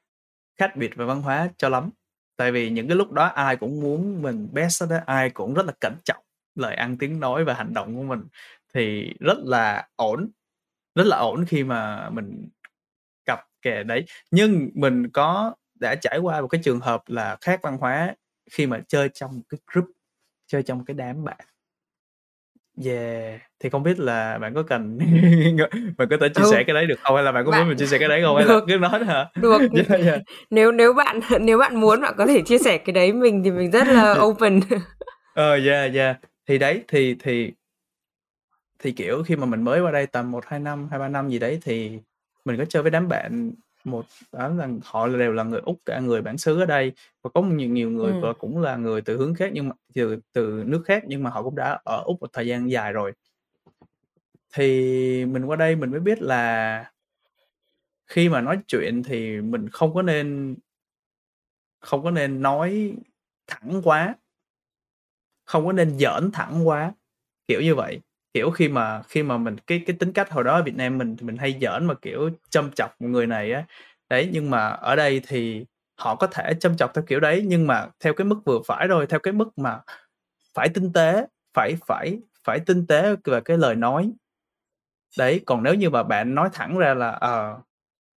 [0.59, 1.90] khác biệt về văn hóa cho lắm.
[2.36, 5.66] Tại vì những cái lúc đó ai cũng muốn mình best đó ai cũng rất
[5.66, 6.24] là cẩn trọng
[6.55, 8.20] lời ăn tiếng nói và hành động của mình,
[8.74, 10.30] thì rất là ổn,
[10.94, 12.48] rất là ổn khi mà mình
[13.24, 14.05] cặp kè đấy.
[14.30, 18.14] Nhưng mình có đã trải qua một cái trường hợp là khác văn hóa
[18.51, 19.87] khi mà chơi trong một cái group,
[20.47, 21.41] chơi trong một cái đám bạn.
[22.85, 24.99] Yeah, thì không biết là bạn có cần
[25.99, 26.49] bạn có thể chia Ừ.
[26.51, 27.14] sẻ cái đấy được không?
[27.16, 28.37] Hay là bạn có muốn Bạn mình chia sẻ cái đấy không?
[28.37, 29.26] Hay là được, cứ nói hả?
[29.43, 29.59] được.
[29.89, 30.20] Yeah, yeah.
[30.51, 33.51] Nếu nếu bạn nếu bạn muốn bạn có thể chia sẻ cái đấy, mình thì
[33.51, 34.61] mình rất là open.
[35.35, 36.16] Ờ, yeah, yeah.
[36.47, 37.53] Thì đấy, thì thì
[38.78, 41.59] thì, kiểu, khi mà mình mới qua đây tầm 1-2 năm, 2-3 năm gì đấy
[41.62, 41.99] thì
[42.45, 43.53] mình có chơi với đám bạn,
[43.85, 47.31] một đám là họ đều là người Úc cả, người bản xứ ở đây, và
[47.35, 48.20] có nhiều nhiều người Ừm.
[48.20, 51.31] và cũng là người từ hướng khác nhưng mà từ từ nước khác nhưng mà
[51.31, 53.12] họ cũng đã ở Úc một thời gian dài rồi.
[54.55, 56.93] Thì mình qua đây mình mới biết là
[58.07, 60.57] khi mà nói chuyện thì mình không có nên
[61.81, 62.97] không có nên nói
[63.47, 64.14] thẳng quá.
[65.45, 66.93] Không có nên giỡn thẳng quá,
[67.49, 68.01] kiểu như vậy.
[68.35, 70.99] Kiểu, khi mà khi mà mình cái cái tính cách hồi đó ở Việt Nam
[70.99, 73.64] mình thì mình hay giỡn mà, kiểu, châm chọc một người này á.
[74.11, 75.64] Đấy, nhưng mà ở đây thì
[75.99, 78.89] họ có thể châm chọc theo kiểu đấy, nhưng mà theo cái mức vừa phải
[78.89, 79.81] rồi theo cái mức mà
[80.55, 84.12] phải tinh tế, phải phải phải tinh tế về cái lời nói.
[85.18, 87.59] Đấy, còn nếu như mà bạn nói thẳng ra là, ờ,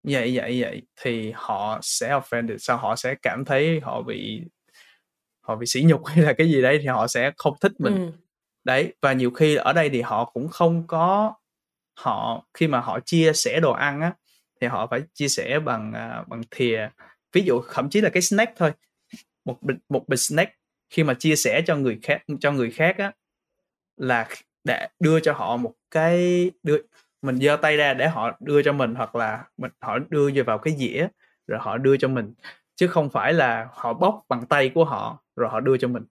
[0.03, 4.41] vậy, vậy, vậy thì họ sẽ offended, sao họ sẽ cảm thấy họ bị
[5.41, 7.93] họ bị sỉ nhục hay là cái gì đấy thì họ sẽ không thích mình.
[7.93, 8.11] ừ.
[8.63, 11.33] Đấy, và nhiều khi ở đây thì họ cũng không có
[11.99, 14.13] họ khi mà họ chia sẻ đồ ăn á,
[14.61, 16.89] thì họ phải chia sẻ bằng, uh, bằng thìa.
[17.33, 18.71] Ví dụ thậm chí là cái snack thôi,
[19.45, 20.51] một bịch một bịch snack
[20.89, 23.11] khi mà chia sẻ cho người khác cho người khác á,
[23.97, 24.27] là
[24.63, 26.77] để đưa cho họ một cái đưa
[27.21, 30.57] mình giơ tay ra để họ đưa cho mình hoặc là mình họ đưa vào
[30.57, 31.07] cái dĩa
[31.47, 32.33] rồi họ đưa cho mình,
[32.75, 36.03] chứ không phải là họ bóc bằng tay của họ rồi họ đưa cho mình.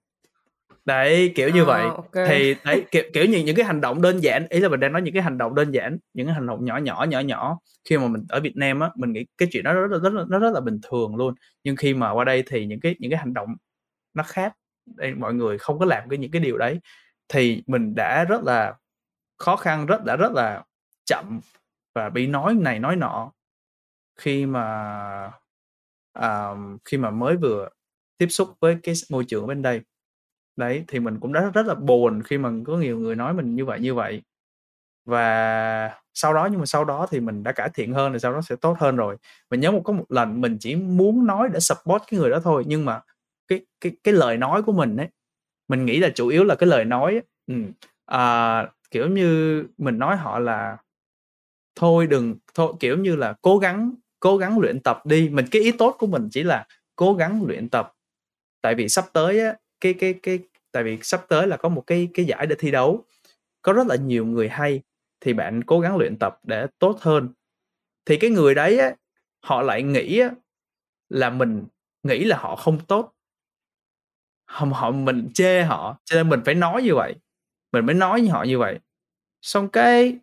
[0.85, 1.81] Đấy, kiểu như vậy.
[1.81, 2.27] À, ô kê.
[2.27, 4.91] Thì đấy, kiểu kiểu như những cái hành động đơn giản, ý là mình đang
[4.93, 7.59] nói những cái hành động đơn giản, những cái hành động nhỏ nhỏ, nhỏ nhỏ
[7.89, 10.13] khi mà mình ở Việt Nam á, mình nghĩ cái chuyện đó rất là rất
[10.13, 11.33] là nó rất là bình thường luôn.
[11.63, 13.55] Nhưng khi mà qua đây thì những cái những cái hành động
[14.13, 14.53] nó khác,
[14.85, 16.79] đây mọi người không có làm cái những cái điều đấy,
[17.29, 18.73] thì mình đã rất là
[19.39, 20.63] khó khăn, rất đã rất là
[21.05, 21.39] chậm
[21.95, 23.31] và bị nói này nói nọ
[24.19, 24.63] khi mà,
[26.13, 26.49] à,
[26.85, 27.69] khi mà mới vừa
[28.17, 29.81] tiếp xúc với cái môi trường bên đây.
[30.57, 33.55] Đấy, thì mình cũng đã rất là buồn khi mà có nhiều người nói mình
[33.55, 34.21] như vậy, như vậy.
[35.05, 38.33] Và sau đó nhưng mà sau đó thì mình đã cải thiện hơn, rồi sau
[38.33, 39.17] đó sẽ tốt hơn rồi.
[39.51, 42.39] Mình nhớ một có một lần mình chỉ muốn nói để support cái người đó
[42.43, 43.01] thôi, nhưng mà
[43.47, 45.07] cái cái cái lời nói của mình ấy,
[45.69, 47.55] mình nghĩ là chủ yếu là cái lời nói ấy, ừ,
[48.05, 50.77] à, kiểu như, mình nói họ là
[51.75, 55.61] "Thôi đừng thôi" kiểu như là "Cố gắng cố gắng luyện tập đi." Mình cái
[55.61, 57.93] ý tốt của mình chỉ là cố gắng luyện tập.
[58.61, 59.53] Tại vì sắp tới á,
[59.83, 60.39] cái cái cái
[60.73, 63.05] tại vì sắp tới là có một cái cái giải để thi đấu,
[63.63, 64.81] có rất là nhiều người hay,
[65.21, 67.29] thì bạn cố gắng luyện tập để tốt hơn.
[68.05, 68.91] Thì cái người đấy á,
[69.45, 70.31] họ lại nghĩ á
[71.09, 71.65] là mình
[72.03, 73.13] nghĩ là họ không tốt.
[74.45, 77.15] họ, họ mình chê họ, cho nên mình phải nói như vậy,
[77.73, 78.79] mình mới nói với họ như vậy.
[79.43, 80.19] Xong cái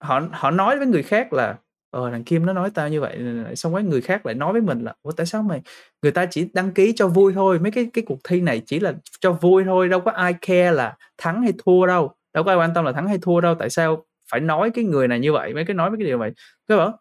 [0.00, 1.58] họ họ nói với người khác là
[1.90, 3.18] "Ờ, thằng Kim nó nói tao như vậy.
[3.46, 5.60] Ờ, xong cái người khác lại nói với mình là "Ủa, tại sao mày
[6.02, 8.80] người ta chỉ đăng ký cho vui thôi, mấy cái cái cuộc thi này chỉ
[8.80, 12.50] là cho vui thôi, đâu có ai care là thắng hay thua đâu." đâu có
[12.52, 15.20] ai quan tâm là thắng hay thua đâu tại sao phải nói cái người này
[15.20, 16.32] như vậy mấy cái nói mấy cái điều vậy
[16.68, 16.98] cái bảo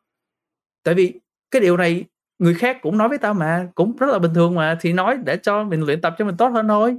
[0.83, 1.13] tại vì
[1.51, 2.05] cái điều này
[2.39, 5.17] người khác cũng nói với tao mà cũng rất là bình thường mà thì nói
[5.25, 6.97] để cho mình luyện tập cho mình tốt hơn thôi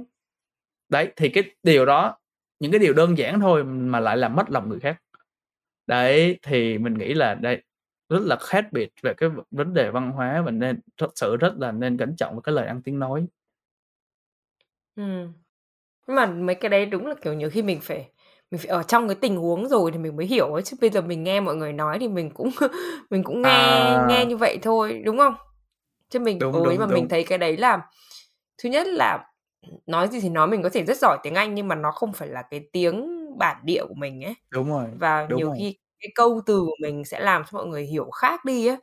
[0.89, 2.17] đấy thì cái điều đó
[2.59, 5.01] những cái điều đơn giản thôi mà lại làm mất lòng người khác
[5.87, 7.63] đấy thì mình nghĩ là đây
[8.09, 11.53] rất là khác biệt về cái vấn đề văn hóa và nên thật sự rất
[11.57, 13.27] là nên cẩn trọng với cái lời ăn tiếng nói
[14.95, 15.33] Ừm.
[16.07, 18.09] Nhưng mà mấy cái đấy đúng là, kiểu, nhiều khi mình phải
[18.51, 20.89] mình phải ở trong cái tình huống rồi thì mình mới hiểu ấy, chứ bây
[20.89, 22.49] giờ mình nghe mọi người nói thì mình cũng
[23.11, 24.27] mình cũng nghe nghe À.
[24.27, 25.35] như vậy thôi, đúng không?
[26.09, 27.81] Chứ mình Đúng, ừ, nhưng đúng, mà mình thấy cái đấy là
[28.63, 29.25] thứ nhất là
[29.87, 32.13] nói gì thì nói, mình có thể rất giỏi tiếng Anh nhưng mà nó không
[32.13, 33.07] phải là cái tiếng
[33.39, 34.35] bản địa của mình ấy.
[34.51, 35.59] Đúng rồi, Và đúng nhiều rồi.
[35.59, 38.77] khi cái câu từ của mình sẽ làm cho mọi người hiểu khác đi á.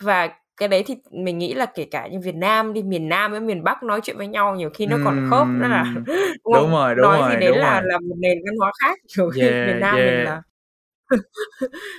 [0.00, 3.30] Và cái đấy thì mình nghĩ là kể cả như Việt Nam đi, miền Nam
[3.32, 5.94] với miền Bắc nói chuyện với nhau nhiều khi nó còn khớp nữa là
[6.44, 7.82] đúng Đúng rồi, đúng Nói gì rồi, đấy đúng là rồi.
[7.84, 10.42] là một nền văn hóa khác, nhiều khi miền Yeah, Nam mình là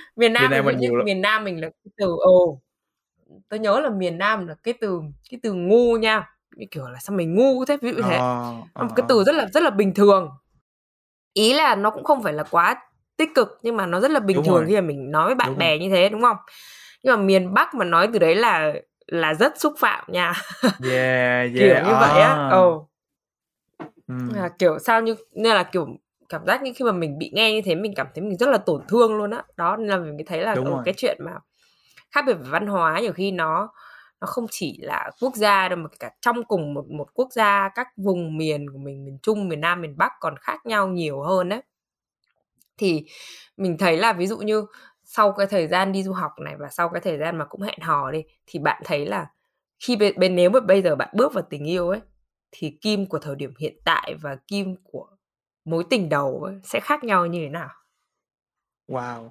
[0.16, 2.60] miền Nam mình Nam mình miền Nam mình là cái từ ồ,
[3.50, 5.00] tớ nhớ là miền Nam là cái từ
[5.30, 8.20] cái từ ngu nha, như kiểu là "Sao mày ngu thế?" Ví dụ như thế.
[8.20, 9.06] Ờ, Nó ờ, một cái ờ.
[9.08, 10.30] từ rất là rất là bình thường.
[11.34, 12.76] Ý là nó cũng không phải là quá
[13.16, 14.66] tích cực nhưng mà nó rất là bình Đúng thường rồi.
[14.68, 15.60] khi mà mình nói với bạn Đúng rồi.
[15.60, 16.36] bè như thế, đúng không?
[17.02, 18.74] Nhưng mà miền Bắc mà nói từ đấy là
[19.06, 20.32] là rất xúc phạm nha.
[20.90, 22.48] Yeah, Kiểu yeah, như vậy á, à.
[22.50, 22.70] ừ.
[24.08, 24.32] Ừm.
[24.34, 25.86] Là, kiểu, sao như nên là, kiểu,
[26.28, 28.48] cảm giác như khi mà mình bị nghe như thế mình cảm thấy mình rất
[28.48, 29.42] là tổn thương luôn á.
[29.56, 30.82] Đó, nên là mình thấy là, ừ, rồi.
[30.84, 31.32] cái chuyện mà
[32.12, 33.68] khác biệt về văn hóa nhiều khi nó
[34.20, 37.68] nó không chỉ là quốc gia đâu mà cả trong cùng một một quốc gia,
[37.74, 41.22] các vùng miền của mình, miền Trung, miền Nam, miền Bắc còn khác nhau nhiều
[41.22, 41.60] hơn á.
[42.78, 43.06] Thì
[43.56, 44.66] mình thấy là ví dụ như
[45.04, 47.60] sau cái thời gian đi du học này và sau cái thời gian mà cũng
[47.62, 49.30] hẹn hò đi, thì bạn thấy là
[49.80, 52.00] khi bên bên nếu mà bây giờ bạn bước vào tình yêu ấy,
[52.52, 55.08] thì Kim của thời điểm hiện tại và Kim của
[55.64, 57.70] mối tình đầu ấy sẽ khác nhau như thế nào?
[58.88, 59.30] Wow!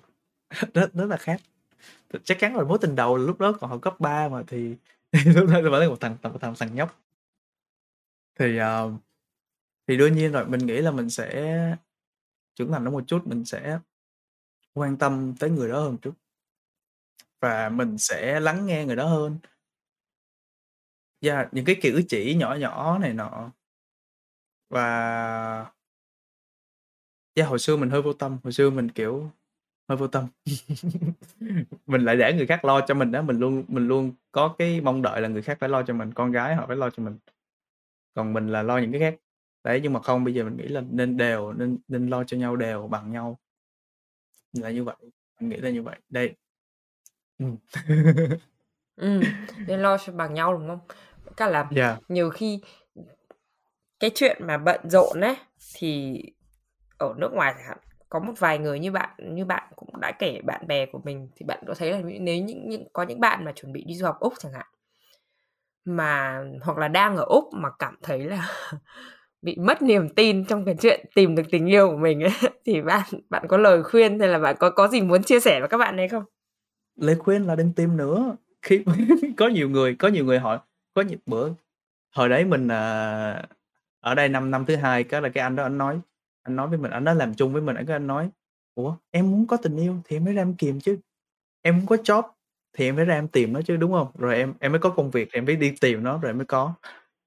[0.73, 1.41] Rất rất là khác.
[2.23, 4.75] Chắc chắn rồi, mối tình đầu lúc đó còn học cấp 3 mà thì
[5.25, 6.99] lúc đó vẫn là một thằng một thằng thằng nhóc.
[8.39, 8.91] Thì, uh,
[9.87, 11.57] thì đương nhiên rồi, mình nghĩ là mình sẽ
[12.55, 13.79] trưởng thành hơn một chút, mình sẽ
[14.73, 16.13] quan tâm tới người đó hơn một chút.
[17.41, 19.37] Và mình sẽ lắng nghe người đó hơn.
[21.21, 23.51] Yeah, những cái cử chỉ nhỏ nhỏ này nọ.
[24.69, 25.71] Và
[27.35, 29.31] yeah, hồi xưa mình hơi vô tâm, hồi xưa mình, kiểu,
[29.89, 30.27] hơi vô tâm.
[31.87, 34.81] Mình lại để người khác lo cho mình đó mình luôn mình luôn có cái
[34.81, 37.03] mong đợi là người khác phải lo cho mình, con gái họ phải lo cho
[37.03, 37.17] mình.
[38.13, 39.15] Còn mình là lo những cái khác.
[39.63, 42.37] Đấy, nhưng mà không, bây giờ mình nghĩ là nên đều, nên nên lo cho
[42.37, 43.39] nhau đều, bằng nhau.
[44.53, 44.95] Là như vậy,
[45.39, 45.99] mình nghĩ là như vậy.
[46.09, 46.35] Đây
[47.39, 47.57] ừm.
[48.95, 49.21] Ừm,
[49.67, 50.79] nên lo cho bằng nhau, đúng không?
[51.37, 51.99] Cả là Yeah.
[52.09, 52.61] nhiều khi
[53.99, 55.35] cái chuyện mà bận rộn ấy,
[55.75, 56.19] thì
[56.97, 57.77] ở nước ngoài chẳng hạn,
[58.09, 61.29] có một vài người như bạn như bạn cũng đã kể bạn bè của mình
[61.35, 63.95] thì bạn có thấy là nếu những những có những bạn mà chuẩn bị đi
[63.95, 64.65] du học Úc chẳng hạn
[65.85, 68.47] mà hoặc là đang ở Úc mà cảm thấy là
[69.43, 72.31] bị mất niềm tin trong cái chuyện tìm được tình yêu của mình ấy,
[72.65, 75.59] thì bạn bạn có lời khuyên hay là bạn có có gì muốn chia sẻ
[75.59, 76.23] với các bạn ấy không?
[76.95, 78.35] Lời khuyên là đừng tìm nữa.
[78.61, 78.83] Khi
[79.37, 80.59] có nhiều người có nhiều người hỏi
[80.93, 81.49] có nhiều bữa
[82.15, 83.43] hồi đấy mình, à,
[83.99, 85.99] ở đây năm năm thứ hai, cái là cái anh đó anh nói
[86.43, 88.29] anh nói với mình, anh đó làm chung với mình, cái anh nói:
[88.75, 90.97] "Ủa, em muốn có tình yêu thì em mới ra em kìm chứ,
[91.61, 92.23] em muốn có job
[92.73, 94.89] thì em mới ra em tìm nó chứ, đúng không Rồi em em mới có
[94.89, 96.73] công việc thì em mới đi tìm nó rồi em mới có.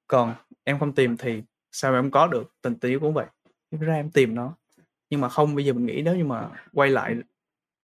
[0.07, 1.43] Còn em không tìm thì
[1.77, 2.53] sao mà em có được?
[2.62, 3.27] Tình tình yêu cũng vậy,
[3.81, 4.57] ra em tìm nó."
[5.11, 7.16] Nhưng mà không, bây giờ mình nghĩ nếu như mà quay lại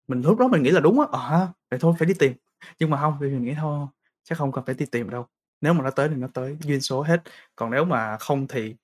[0.09, 2.32] mình lúc đó mình nghĩ là đúng á, ờ vậy thôi phải đi tìm.
[2.78, 3.86] Nhưng mà không bây giờ mình nghĩ thôi,
[4.24, 5.26] chắc không cần phải đi tìm đâu,
[5.61, 7.22] nếu mà nó tới thì nó tới, duyên số hết,
[7.57, 8.74] còn nếu mà không thì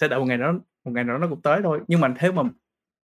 [0.00, 0.52] sẽ đợi một ngày đó
[0.84, 1.80] một ngày nào đó nó cũng tới thôi.
[1.88, 2.42] Nhưng mà thế mà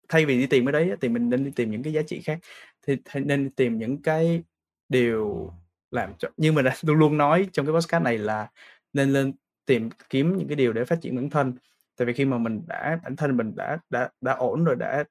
[0.10, 2.22] thay vì đi tìm cái đấy thì mình nên đi tìm những cái giá trị
[2.22, 2.40] khác,
[2.88, 4.44] thì thì nên tìm những cái
[4.90, 5.54] điều
[5.92, 8.50] làm cho như mình đã luôn luôn nói trong cái podcast này là
[8.94, 9.34] nên lên
[9.66, 11.54] tìm kiếm những cái điều để phát triển bản thân.
[11.98, 15.04] Tại vì khi mà mình đã bản thân mình đã đã đã ổn rồi, đã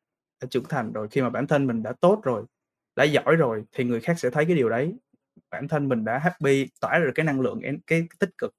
[0.43, 2.45] đã trưởng thành rồi, khi mà bản thân mình đã tốt rồi,
[2.97, 4.95] đã giỏi rồi thì người khác sẽ thấy cái điều đấy.
[5.51, 8.55] Bản thân mình đã happy, tỏa được cái năng lượng cái, cái tích cực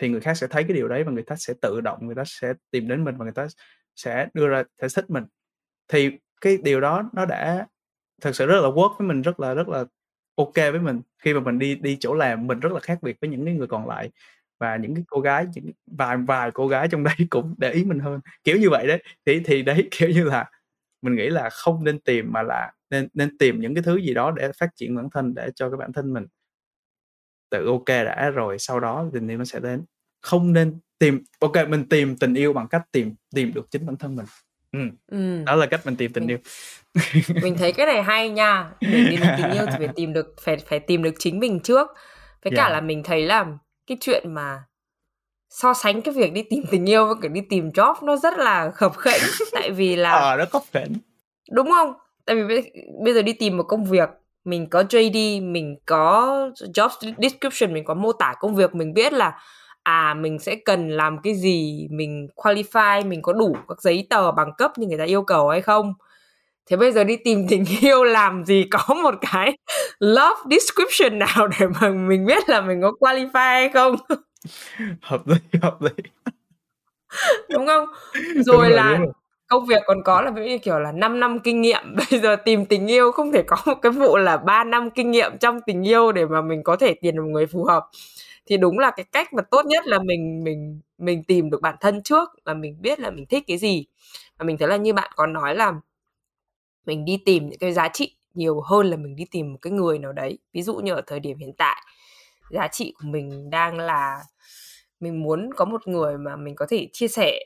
[0.00, 2.14] thì người khác sẽ thấy cái điều đấy và người ta sẽ tự động người
[2.14, 3.46] ta sẽ tìm đến mình và người ta
[3.96, 5.24] sẽ đưa ra sẽ thích mình.
[5.88, 6.10] Thì
[6.40, 7.66] cái điều đó nó đã
[8.22, 9.84] thực sự rất là work với mình, rất là rất là
[10.34, 11.00] ok với mình.
[11.18, 13.54] Khi mà mình đi đi chỗ làm mình rất là khác biệt với những cái
[13.54, 14.10] người còn lại
[14.60, 17.84] và những cái cô gái, những vài vài cô gái trong đấy cũng để ý
[17.84, 19.02] mình hơn, kiểu như vậy đấy.
[19.26, 20.50] Thì thì đấy, kiểu như là,
[21.02, 24.14] mình nghĩ là không nên tìm mà là nên nên tìm những cái thứ gì
[24.14, 26.26] đó để phát triển bản thân, để cho cái bản thân mình
[27.50, 29.84] tự kê đã rồi sau đó tình yêu nó sẽ đến.
[30.22, 33.96] Không nên tìm kê, mình tìm tình yêu bằng cách tìm tìm được chính bản
[33.96, 34.26] thân mình.
[34.72, 35.44] Ừm, Ừm.
[35.44, 36.38] đó là cách mình tìm tình Mình yêu.
[37.42, 38.70] mình thấy cái này hay nha.
[38.90, 41.60] Để tìm được tình yêu thì phải tìm được phải phải tìm được chính mình
[41.60, 41.88] trước.
[42.44, 42.72] Với cả Yeah.
[42.72, 43.46] là mình thấy là
[43.86, 44.64] cái chuyện mà
[45.50, 48.38] so sánh cái việc đi tìm tình yêu với cả đi tìm job nó rất
[48.38, 49.22] là khập khễnh.
[49.52, 50.92] Tại vì là Ờ, nó có phễnh.
[51.50, 51.92] Đúng không?
[52.24, 52.72] Tại vì bây
[53.04, 54.08] bây giờ đi tìm một công việc,
[54.44, 59.12] mình có JD, mình có job description, mình có mô tả công việc, mình biết
[59.12, 59.38] là
[59.82, 64.32] à mình sẽ cần làm cái gì, mình qualify, mình có đủ các giấy tờ
[64.32, 65.94] bằng cấp như người ta yêu cầu hay không.
[66.70, 69.56] Thế bây giờ đi tìm tình yêu làm gì có một cái
[70.00, 73.96] love description nào để mà mình biết là mình có qualify hay không?
[75.02, 75.90] Hợp lý, hợp lý.
[77.48, 77.86] Đúng không?
[78.34, 79.12] Đúng Rồi rồi, là đúng rồi.
[79.48, 82.66] công việc còn có là ví kiểu là 5 năm kinh nghiệm, bây giờ tìm
[82.66, 85.88] tình yêu không thể có một cái vụ là 3 năm kinh nghiệm trong tình
[85.88, 87.84] yêu để mà mình có thể tìm được một người phù hợp.
[88.46, 91.76] Thì đúng là cái cách mà tốt nhất là mình mình mình tìm được bản
[91.80, 93.86] thân trước, là mình biết là mình thích cái gì.
[94.38, 95.72] Và mình thấy là như bạn có nói là
[96.86, 99.72] mình đi tìm những cái giá trị nhiều hơn là mình đi tìm một cái
[99.72, 100.38] người nào đấy.
[100.52, 101.82] Ví dụ như ở thời điểm hiện tại,
[102.50, 104.18] giá trị của mình đang là
[105.00, 107.40] mình muốn có một người mà mình có thể chia sẻ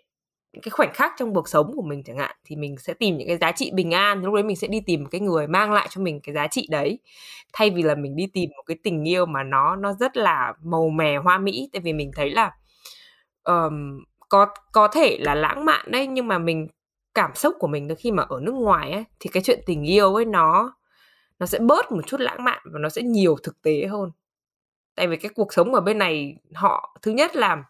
[0.52, 3.16] những cái khoảnh khắc trong cuộc sống của mình chẳng hạn thì mình sẽ tìm
[3.16, 5.46] những cái giá trị bình an lúc đấy mình sẽ đi tìm một cái người
[5.46, 6.98] mang lại cho mình cái giá trị đấy
[7.52, 10.52] thay vì là mình đi tìm một cái tình yêu mà nó nó rất là
[10.62, 12.50] màu mè hoa mỹ tại vì mình thấy là
[13.44, 16.68] um, có có thể là lãng mạn đấy nhưng mà mình
[17.14, 20.14] cảm xúc của mình khi mà ở nước ngoài ấy, thì cái chuyện tình yêu
[20.14, 20.72] ấy nó
[21.38, 24.10] nó sẽ bớt một chút lãng mạn và nó sẽ nhiều thực tế hơn.
[24.96, 27.64] Tại vì cái cuộc sống ở bên này, họ, thứ nhất là,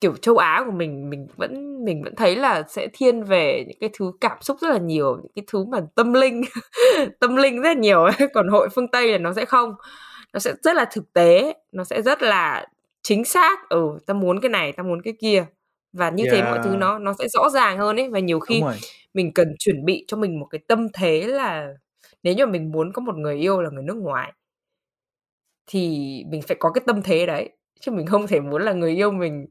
[0.00, 3.78] kiểu, châu Á của mình mình vẫn mình vẫn thấy là sẽ thiên về những
[3.80, 6.42] cái thứ cảm xúc rất là nhiều, những cái thứ mà tâm linh
[7.20, 9.74] tâm linh rất là nhiều ấy, còn hội phương Tây là nó sẽ không.
[10.32, 12.66] Nó sẽ rất là thực tế, nó sẽ rất là
[13.02, 13.68] chính xác.
[13.68, 15.46] Ừ ta muốn cái này, ta muốn cái kia
[15.94, 16.34] và như yeah.
[16.34, 18.62] thế mọi thứ nó nó sẽ rõ ràng hơn ấy và nhiều khi
[19.14, 21.68] mình cần chuẩn bị cho mình một cái tâm thế là
[22.22, 24.32] nếu như mình muốn có một người yêu là người nước ngoài
[25.66, 25.88] thì
[26.28, 29.10] mình phải có cái tâm thế đấy chứ mình không thể muốn là người yêu
[29.10, 29.46] mình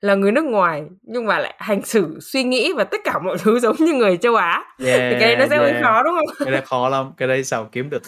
[0.00, 3.36] là người nước ngoài nhưng mà lại hành xử suy nghĩ và tất cả mọi
[3.38, 5.84] thứ giống như người châu Á yeah, thì cái đấy nó sẽ hơi yeah.
[5.84, 6.36] khó đúng không?
[6.38, 8.02] Cái đấy khó lắm, cái đấy sao kiếm được.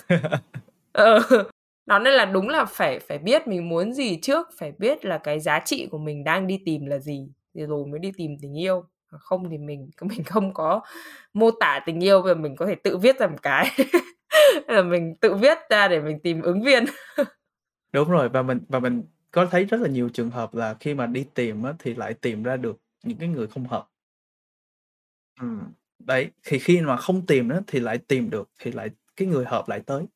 [0.92, 1.22] ờ.
[1.86, 5.18] Đó nên là đúng là phải phải biết mình muốn gì trước, phải biết là
[5.18, 8.30] cái giá trị của mình đang đi tìm là gì thì rồi mới đi tìm
[8.42, 8.84] tình yêu.
[9.08, 10.80] Không thì mình mình không có
[11.34, 13.66] mô tả tình yêu và mình có thể tự viết ra một cái
[14.68, 16.84] là mình tự viết ra để mình tìm ứng viên.
[17.92, 20.94] Đúng rồi và mình và mình có thấy rất là nhiều trường hợp là khi
[20.94, 23.88] mà đi tìm á, thì lại tìm ra được những cái người không hợp.
[25.40, 29.28] Ừm, đấy, thì khi mà không tìm á, thì lại tìm được, thì lại cái
[29.28, 30.06] người hợp lại tới.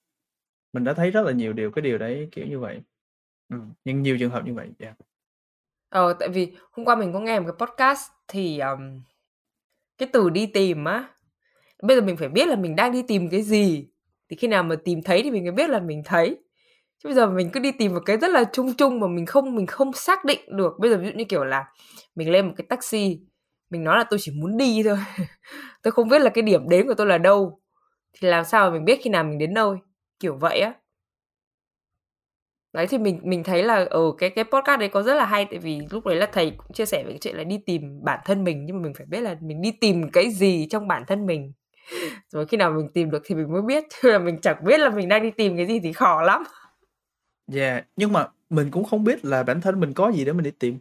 [0.73, 2.83] Mình đã thấy rất là nhiều điều cái điều đấy kiểu như vậy.
[3.49, 4.97] Ừm, nhưng nhiều trường hợp như vậy, yeah.
[5.91, 9.03] Ờ, tại vì hôm qua mình có nghe một cái podcast thì, um,
[9.99, 11.05] cái từ đi tìm á,
[11.83, 13.89] bây giờ mình phải biết là mình đang đi tìm cái gì,
[14.31, 16.37] thì khi nào mà tìm thấy thì mình mới biết là mình thấy.
[17.05, 19.27] Chứ bây giờ mình cứ đi tìm một cái rất là chung chung mà mình
[19.27, 20.75] không mình không xác định được.
[20.81, 21.65] Bây giờ ví dụ như kiểu là
[22.17, 23.21] mình lên một cái taxi,
[23.71, 24.99] mình nói là tôi chỉ muốn đi thôi.
[25.83, 27.61] tôi không biết là cái điểm đến của tôi là đâu.
[28.15, 29.77] Thì làm sao mà mình biết khi nào mình đến nơi?
[30.21, 30.75] Kiểu vậy á.
[32.77, 35.25] Đấy thì mình mình thấy là ở ừ, cái cái podcast đấy có rất là
[35.25, 37.59] hay tại vì lúc đấy là thầy cũng chia sẻ về cái chuyện là đi
[37.67, 40.67] tìm bản thân mình nhưng mà mình phải biết là mình đi tìm cái gì
[40.71, 41.53] trong bản thân mình.
[42.29, 44.81] Rồi khi nào mình tìm được thì mình mới biết chứ là mình chẳng biết
[44.81, 46.45] là mình đang đi tìm cái gì thì khó lắm.
[47.55, 50.45] Yeah, nhưng mà mình cũng không biết là bản thân mình có gì để mình
[50.45, 50.79] đi tìm.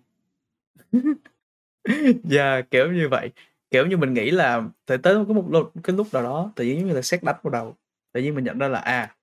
[2.32, 3.32] Yeah, kiểu như vậy.
[3.72, 6.66] Kiểu như mình nghĩ là tới tới có một lúc cái lúc nào đó tự
[6.66, 7.76] nhiên giống như là sét đánh vào đầu.
[8.12, 9.16] Tự nhiên mình nhận ra là, à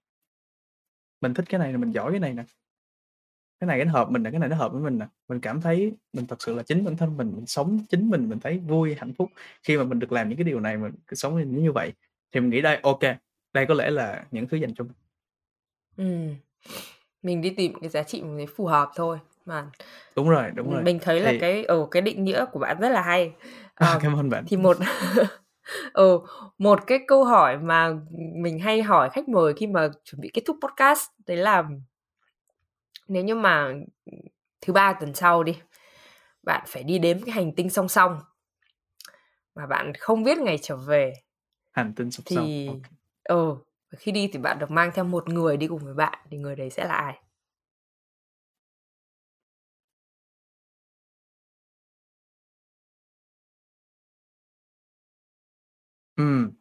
[1.22, 2.44] mình thích cái này nè, mình giỏi cái này nè.
[3.62, 5.06] Cái này nó hợp mình nè, cái này nó hợp với mình nè.
[5.28, 8.28] Mình cảm thấy mình thật sự là chính bản thân mình, mình sống chính mình,
[8.28, 9.30] mình thấy vui, hạnh phúc
[9.62, 11.92] khi mà mình được làm những cái điều này, mình cứ sống như vậy.
[12.32, 13.16] Thì mình nghĩ đây, kê,
[13.52, 14.92] đây có lẽ là những thứ dành cho mình.
[15.96, 16.34] Ừm.
[17.22, 19.18] Mình đi tìm cái giá trị mình phù hợp thôi.
[19.44, 19.66] Mà
[20.16, 20.82] Đúng rồi, đúng rồi.
[20.82, 23.32] mình thấy là Thì cái ừ, cái định nghĩa của bạn rất là hay.
[23.74, 24.44] À, Ờ, cảm ơn bạn.
[24.48, 24.76] thì một
[25.92, 26.18] ừ,
[26.58, 27.92] một cái câu hỏi mà
[28.42, 31.64] mình hay hỏi khách mời khi mà chuẩn bị kết thúc podcast đấy là
[33.08, 33.72] nếu như mà,
[34.60, 35.58] thứ Ba tuần sau đi,
[36.42, 38.20] bạn phải đi đến cái hành tinh song song
[39.54, 41.12] mà bạn không biết ngày trở về
[41.72, 42.88] Hành tinh song thì ô kê.
[43.24, 43.56] ừ,
[43.98, 46.56] khi đi thì bạn được mang theo một người đi cùng với bạn, thì người
[46.56, 47.18] đấy sẽ là ai?
[56.18, 56.52] Ừm.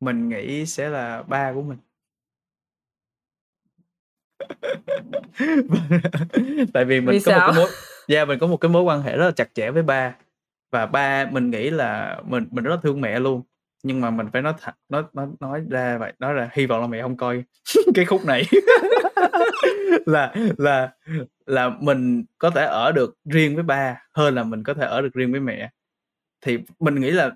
[0.00, 1.78] Mình nghĩ sẽ là ba của mình.
[6.72, 7.52] Tại vì mình Vì có một sao?
[7.52, 7.68] cái mối
[8.08, 10.14] yeah, mình có một cái mối quan hệ rất là chặt chẽ với ba.
[10.70, 13.42] và ba mình nghĩ là mình mình rất thương mẹ luôn
[13.82, 16.80] nhưng mà mình phải nói thật nói nói nói ra vậy đó là hy vọng
[16.80, 17.44] là mẹ không coi
[17.94, 18.42] cái khúc này
[20.06, 20.90] là là
[21.46, 25.02] là mình có thể ở được riêng với ba hơn là mình có thể ở
[25.02, 25.70] được riêng với mẹ
[26.40, 27.30] thì mình nghĩ là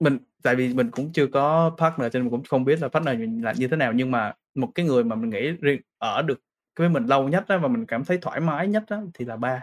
[0.00, 2.88] mình tại vì mình cũng chưa có partner cho nên mình cũng không biết là
[2.88, 5.80] partner mình là như thế nào nhưng mà một cái người mà mình nghĩ riêng
[6.04, 6.40] ở được
[6.78, 9.36] với mình lâu nhất đó và mình cảm thấy thoải mái nhất đó thì là
[9.36, 9.60] ba.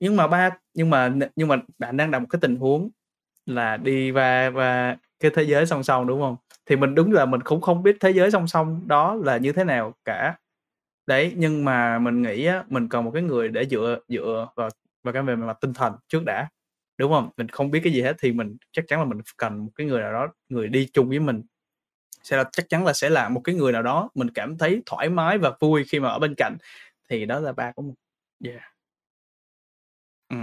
[0.00, 2.90] Nhưng mà ba nhưng mà nhưng mà bạn đang đặt một cái tình huống
[3.46, 6.36] là đi và và cái thế giới song song đúng không?
[6.66, 9.52] Thì mình đúng là mình cũng không biết thế giới song song đó là như
[9.52, 10.34] thế nào cả.
[11.06, 14.70] Đấy nhưng mà mình nghĩ á, mình cần một cái người để dựa dựa vào
[15.04, 16.48] vào cái về mặt tinh thần trước đã
[16.98, 17.30] đúng không?
[17.36, 19.86] Mình không biết cái gì hết thì mình chắc chắn là mình cần một cái
[19.86, 21.42] người nào đó người đi chung với mình
[22.26, 24.82] sẽ là chắc chắn là sẽ là một cái người nào đó mình cảm thấy
[24.86, 26.56] thoải mái và vui khi mà ở bên cạnh.
[27.08, 27.94] Thì đó là ba của mình.
[28.44, 28.62] Yeah.
[30.28, 30.36] Ừ.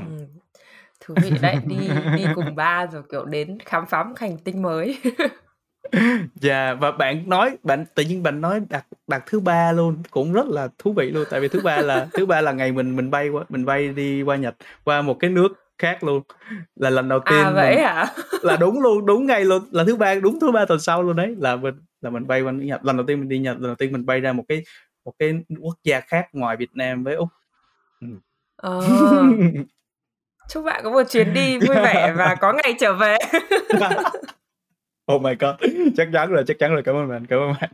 [0.99, 4.61] thú vị đấy đi đi cùng ba rồi kiểu đến khám phá một hành tinh
[4.61, 4.99] mới.
[6.35, 10.33] Dạ và bạn nói bạn tự nhiên bạn nói đặt đặt thứ ba luôn cũng
[10.33, 11.23] rất là thú vị luôn.
[11.29, 13.89] Tại vì thứ ba là thứ ba là ngày mình mình bay qua mình bay
[13.89, 16.23] đi qua Nhật qua một cái nước khác luôn.
[16.75, 18.05] Là lần đầu tiên à vậy mình, hả?
[18.41, 21.15] Là đúng luôn đúng ngày luôn là thứ ba đúng thứ ba tuần sau luôn
[21.15, 22.85] đấy là mình là mình bay qua Nhật.
[22.85, 24.63] Lần đầu tiên mình đi Nhật lần đầu tiên mình bay ra một cái
[25.05, 27.29] một cái quốc gia khác ngoài Việt Nam với úc.
[28.01, 28.07] Ừ.
[28.55, 28.81] ờ.
[30.49, 33.17] chúc bạn có một chuyến đi vui vẻ và có ngày trở về.
[35.11, 35.55] Oh my god
[35.97, 36.83] chắc chắn rồi chắc chắn rồi.
[36.83, 37.69] Cảm ơn bạn cảm ơn bạn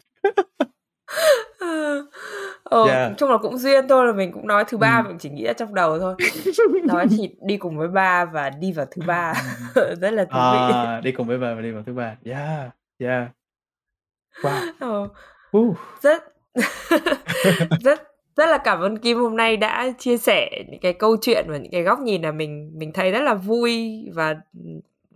[2.64, 3.12] ờ, yeah.
[3.18, 5.08] chung là cũng duyên thôi là mình cũng nói thứ ba ừ.
[5.08, 6.16] mình chỉ nghĩ ra trong đầu thôi
[6.84, 9.34] nói thì đi cùng với ba và đi vào thứ ba
[9.76, 12.70] rất là thú vị à, đi cùng với ba và đi vào thứ ba yeah
[13.00, 13.28] yeah
[14.42, 15.10] wow ờ.
[15.58, 15.78] uh.
[16.02, 16.24] rất
[17.84, 18.04] rất
[18.36, 21.58] rất là cảm ơn Kim hôm nay đã chia sẻ những cái câu chuyện và
[21.58, 24.36] những cái góc nhìn là mình mình thấy rất là vui và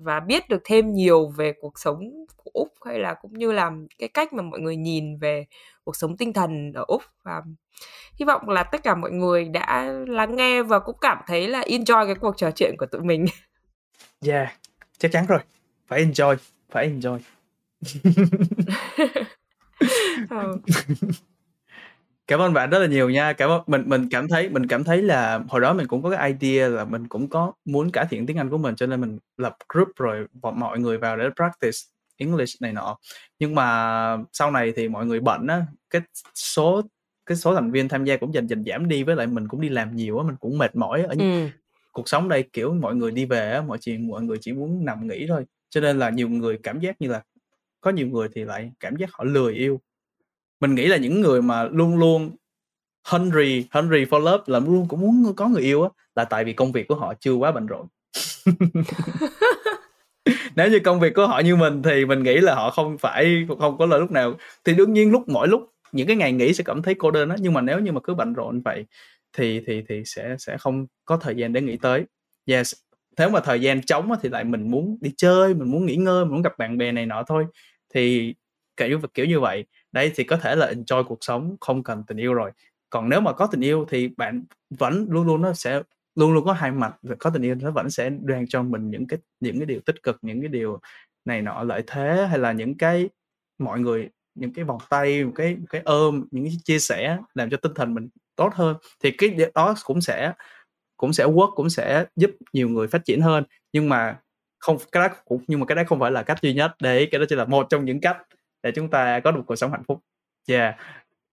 [0.03, 1.99] và biết được thêm nhiều về cuộc sống
[2.37, 5.45] của úc hay là cũng như là cái cách mà mọi người nhìn về
[5.83, 7.01] cuộc sống tinh thần ở úc.
[7.23, 7.41] Và
[8.19, 11.61] hy vọng là tất cả mọi người đã lắng nghe và cũng cảm thấy là
[11.61, 13.25] enjoy cái cuộc trò chuyện của tụi mình.
[14.25, 14.49] Yeah
[15.03, 15.39] chắc chắn rồi.
[15.87, 16.35] Phải enjoy
[16.69, 17.19] phải enjoy.
[20.29, 20.57] Ừ.
[22.27, 23.33] Cảm ơn bạn rất là nhiều nha.
[23.33, 26.09] Cảm ơn mình mình cảm thấy mình cảm thấy là hồi đó mình cũng có
[26.09, 29.01] cái idea là mình cũng có muốn cải thiện tiếng Anh của mình cho nên
[29.01, 31.77] mình lập group rồi bọn mọi người vào để practice
[32.17, 32.97] English này nọ.
[33.39, 36.01] Nhưng mà sau này thì mọi người bận á, cái
[36.35, 36.81] số
[37.25, 39.61] cái số thành viên tham gia cũng dần dần giảm đi với lại mình cũng
[39.61, 41.47] đi làm nhiều á, mình cũng mệt mỏi ở ừ.
[41.91, 44.85] cuộc sống đây kiểu mọi người đi về á, mọi chuyện mọi người chỉ muốn
[44.85, 45.45] nằm nghỉ thôi.
[45.69, 47.21] Cho nên là nhiều người cảm giác như là
[47.81, 49.81] có nhiều người thì lại cảm giác họ lười yêu
[50.63, 52.31] mình nghĩ là những người mà luôn luôn
[53.07, 56.53] hungry hungry for love là luôn cũng muốn có người yêu á là tại vì
[56.53, 57.87] công việc của họ chưa quá bận rộn.
[60.55, 63.45] Nếu như công việc của họ như mình thì mình nghĩ là họ không phải
[63.59, 64.33] không có lời lúc nào.
[64.63, 67.29] Thì đương nhiên lúc mỗi lúc những cái ngày nghỉ sẽ cảm thấy cô đơn
[67.29, 68.85] á nhưng mà nếu như mà cứ bận rộn vậy
[69.37, 72.03] thì thì thì sẽ sẽ không có thời gian để nghĩ tới.
[72.45, 72.73] Yes
[73.17, 76.25] nếu mà thời gian trống thì lại mình muốn đi chơi mình muốn nghỉ ngơi
[76.25, 77.45] mình muốn gặp bạn bè này nọ thôi.
[77.93, 78.33] Thì
[78.77, 82.17] kiểu kiểu như vậy đấy, thì có thể là enjoy cuộc sống, không cần tình
[82.17, 82.51] yêu rồi.
[82.89, 84.43] Còn nếu mà có tình yêu thì bạn
[84.79, 85.81] vẫn luôn luôn nó sẽ,
[86.15, 89.07] luôn luôn có hai mặt có tình yêu nó vẫn sẽ đem cho mình những
[89.07, 90.79] cái những cái điều tích cực, những cái điều
[91.25, 93.09] này nọ, lợi thế, hay là những cái,
[93.59, 97.17] mọi người, những cái vòng tay, một cái một cái ôm, những cái chia sẻ
[97.35, 100.33] làm cho tinh thần mình tốt hơn, thì cái đó cũng sẽ
[100.97, 103.43] cũng sẽ work, cũng sẽ giúp nhiều người phát triển hơn.
[103.73, 104.19] Nhưng mà
[104.59, 106.71] không, cái đó cũng, nhưng mà cái đó không phải là cách duy nhất.
[106.81, 108.17] Đấy, cái đó chỉ là một trong những cách
[108.63, 109.99] để chúng ta có được cuộc sống hạnh phúc.
[110.49, 110.75] Yeah.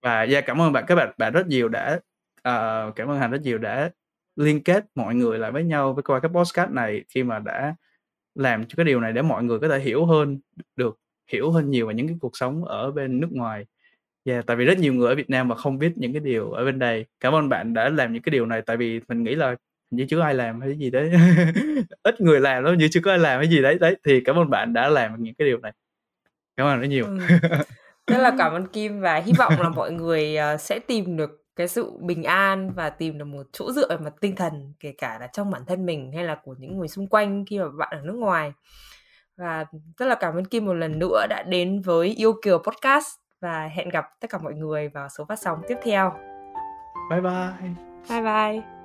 [0.03, 2.01] Và yeah cảm ơn bạn các bạn bạn rất nhiều đã
[2.49, 3.91] uh, cảm ơn hành rất nhiều đã
[4.37, 7.75] liên kết mọi người lại với nhau với qua cái podcast này khi mà đã
[8.35, 10.41] làm cho cái điều này để mọi người có thể hiểu hơn
[10.77, 10.99] được
[11.33, 13.67] hiểu hơn nhiều về những cái cuộc sống ở bên nước ngoài.
[14.25, 16.51] Yeah, tại vì rất nhiều người ở Việt Nam mà không biết những cái điều
[16.53, 17.07] ở bên đây.
[17.21, 19.57] Cảm ơn bạn đã làm những cái điều này tại vì mình nghĩ là
[19.91, 21.13] như chưa ai làm hay gì đấy.
[22.03, 24.37] Ít người làm lắm như chưa có ai làm hay gì đấy đấy thì cảm
[24.37, 25.73] ơn bạn đã làm những cái điều này
[26.57, 27.05] cảm ơn rất nhiều.
[27.05, 27.19] Ừ.
[28.07, 31.45] rất là cảm ơn Kim và hy vọng là mọi người ờ, sẽ tìm được
[31.57, 34.95] cái sự bình an và tìm được một chỗ dựa về mặt tinh thần kể
[34.99, 37.65] cả là trong bản thân mình hay là của những người xung quanh khi mà
[37.79, 38.53] bạn ở nước ngoài.
[39.37, 39.65] Và
[39.99, 43.09] rất là cảm ơn Kim một lần nữa đã đến với yêu kiều podcast
[43.41, 46.13] và hẹn gặp tất cả mọi người vào số phát sóng tiếp theo.
[47.11, 47.71] Bye bye.
[48.09, 48.80] Bye bye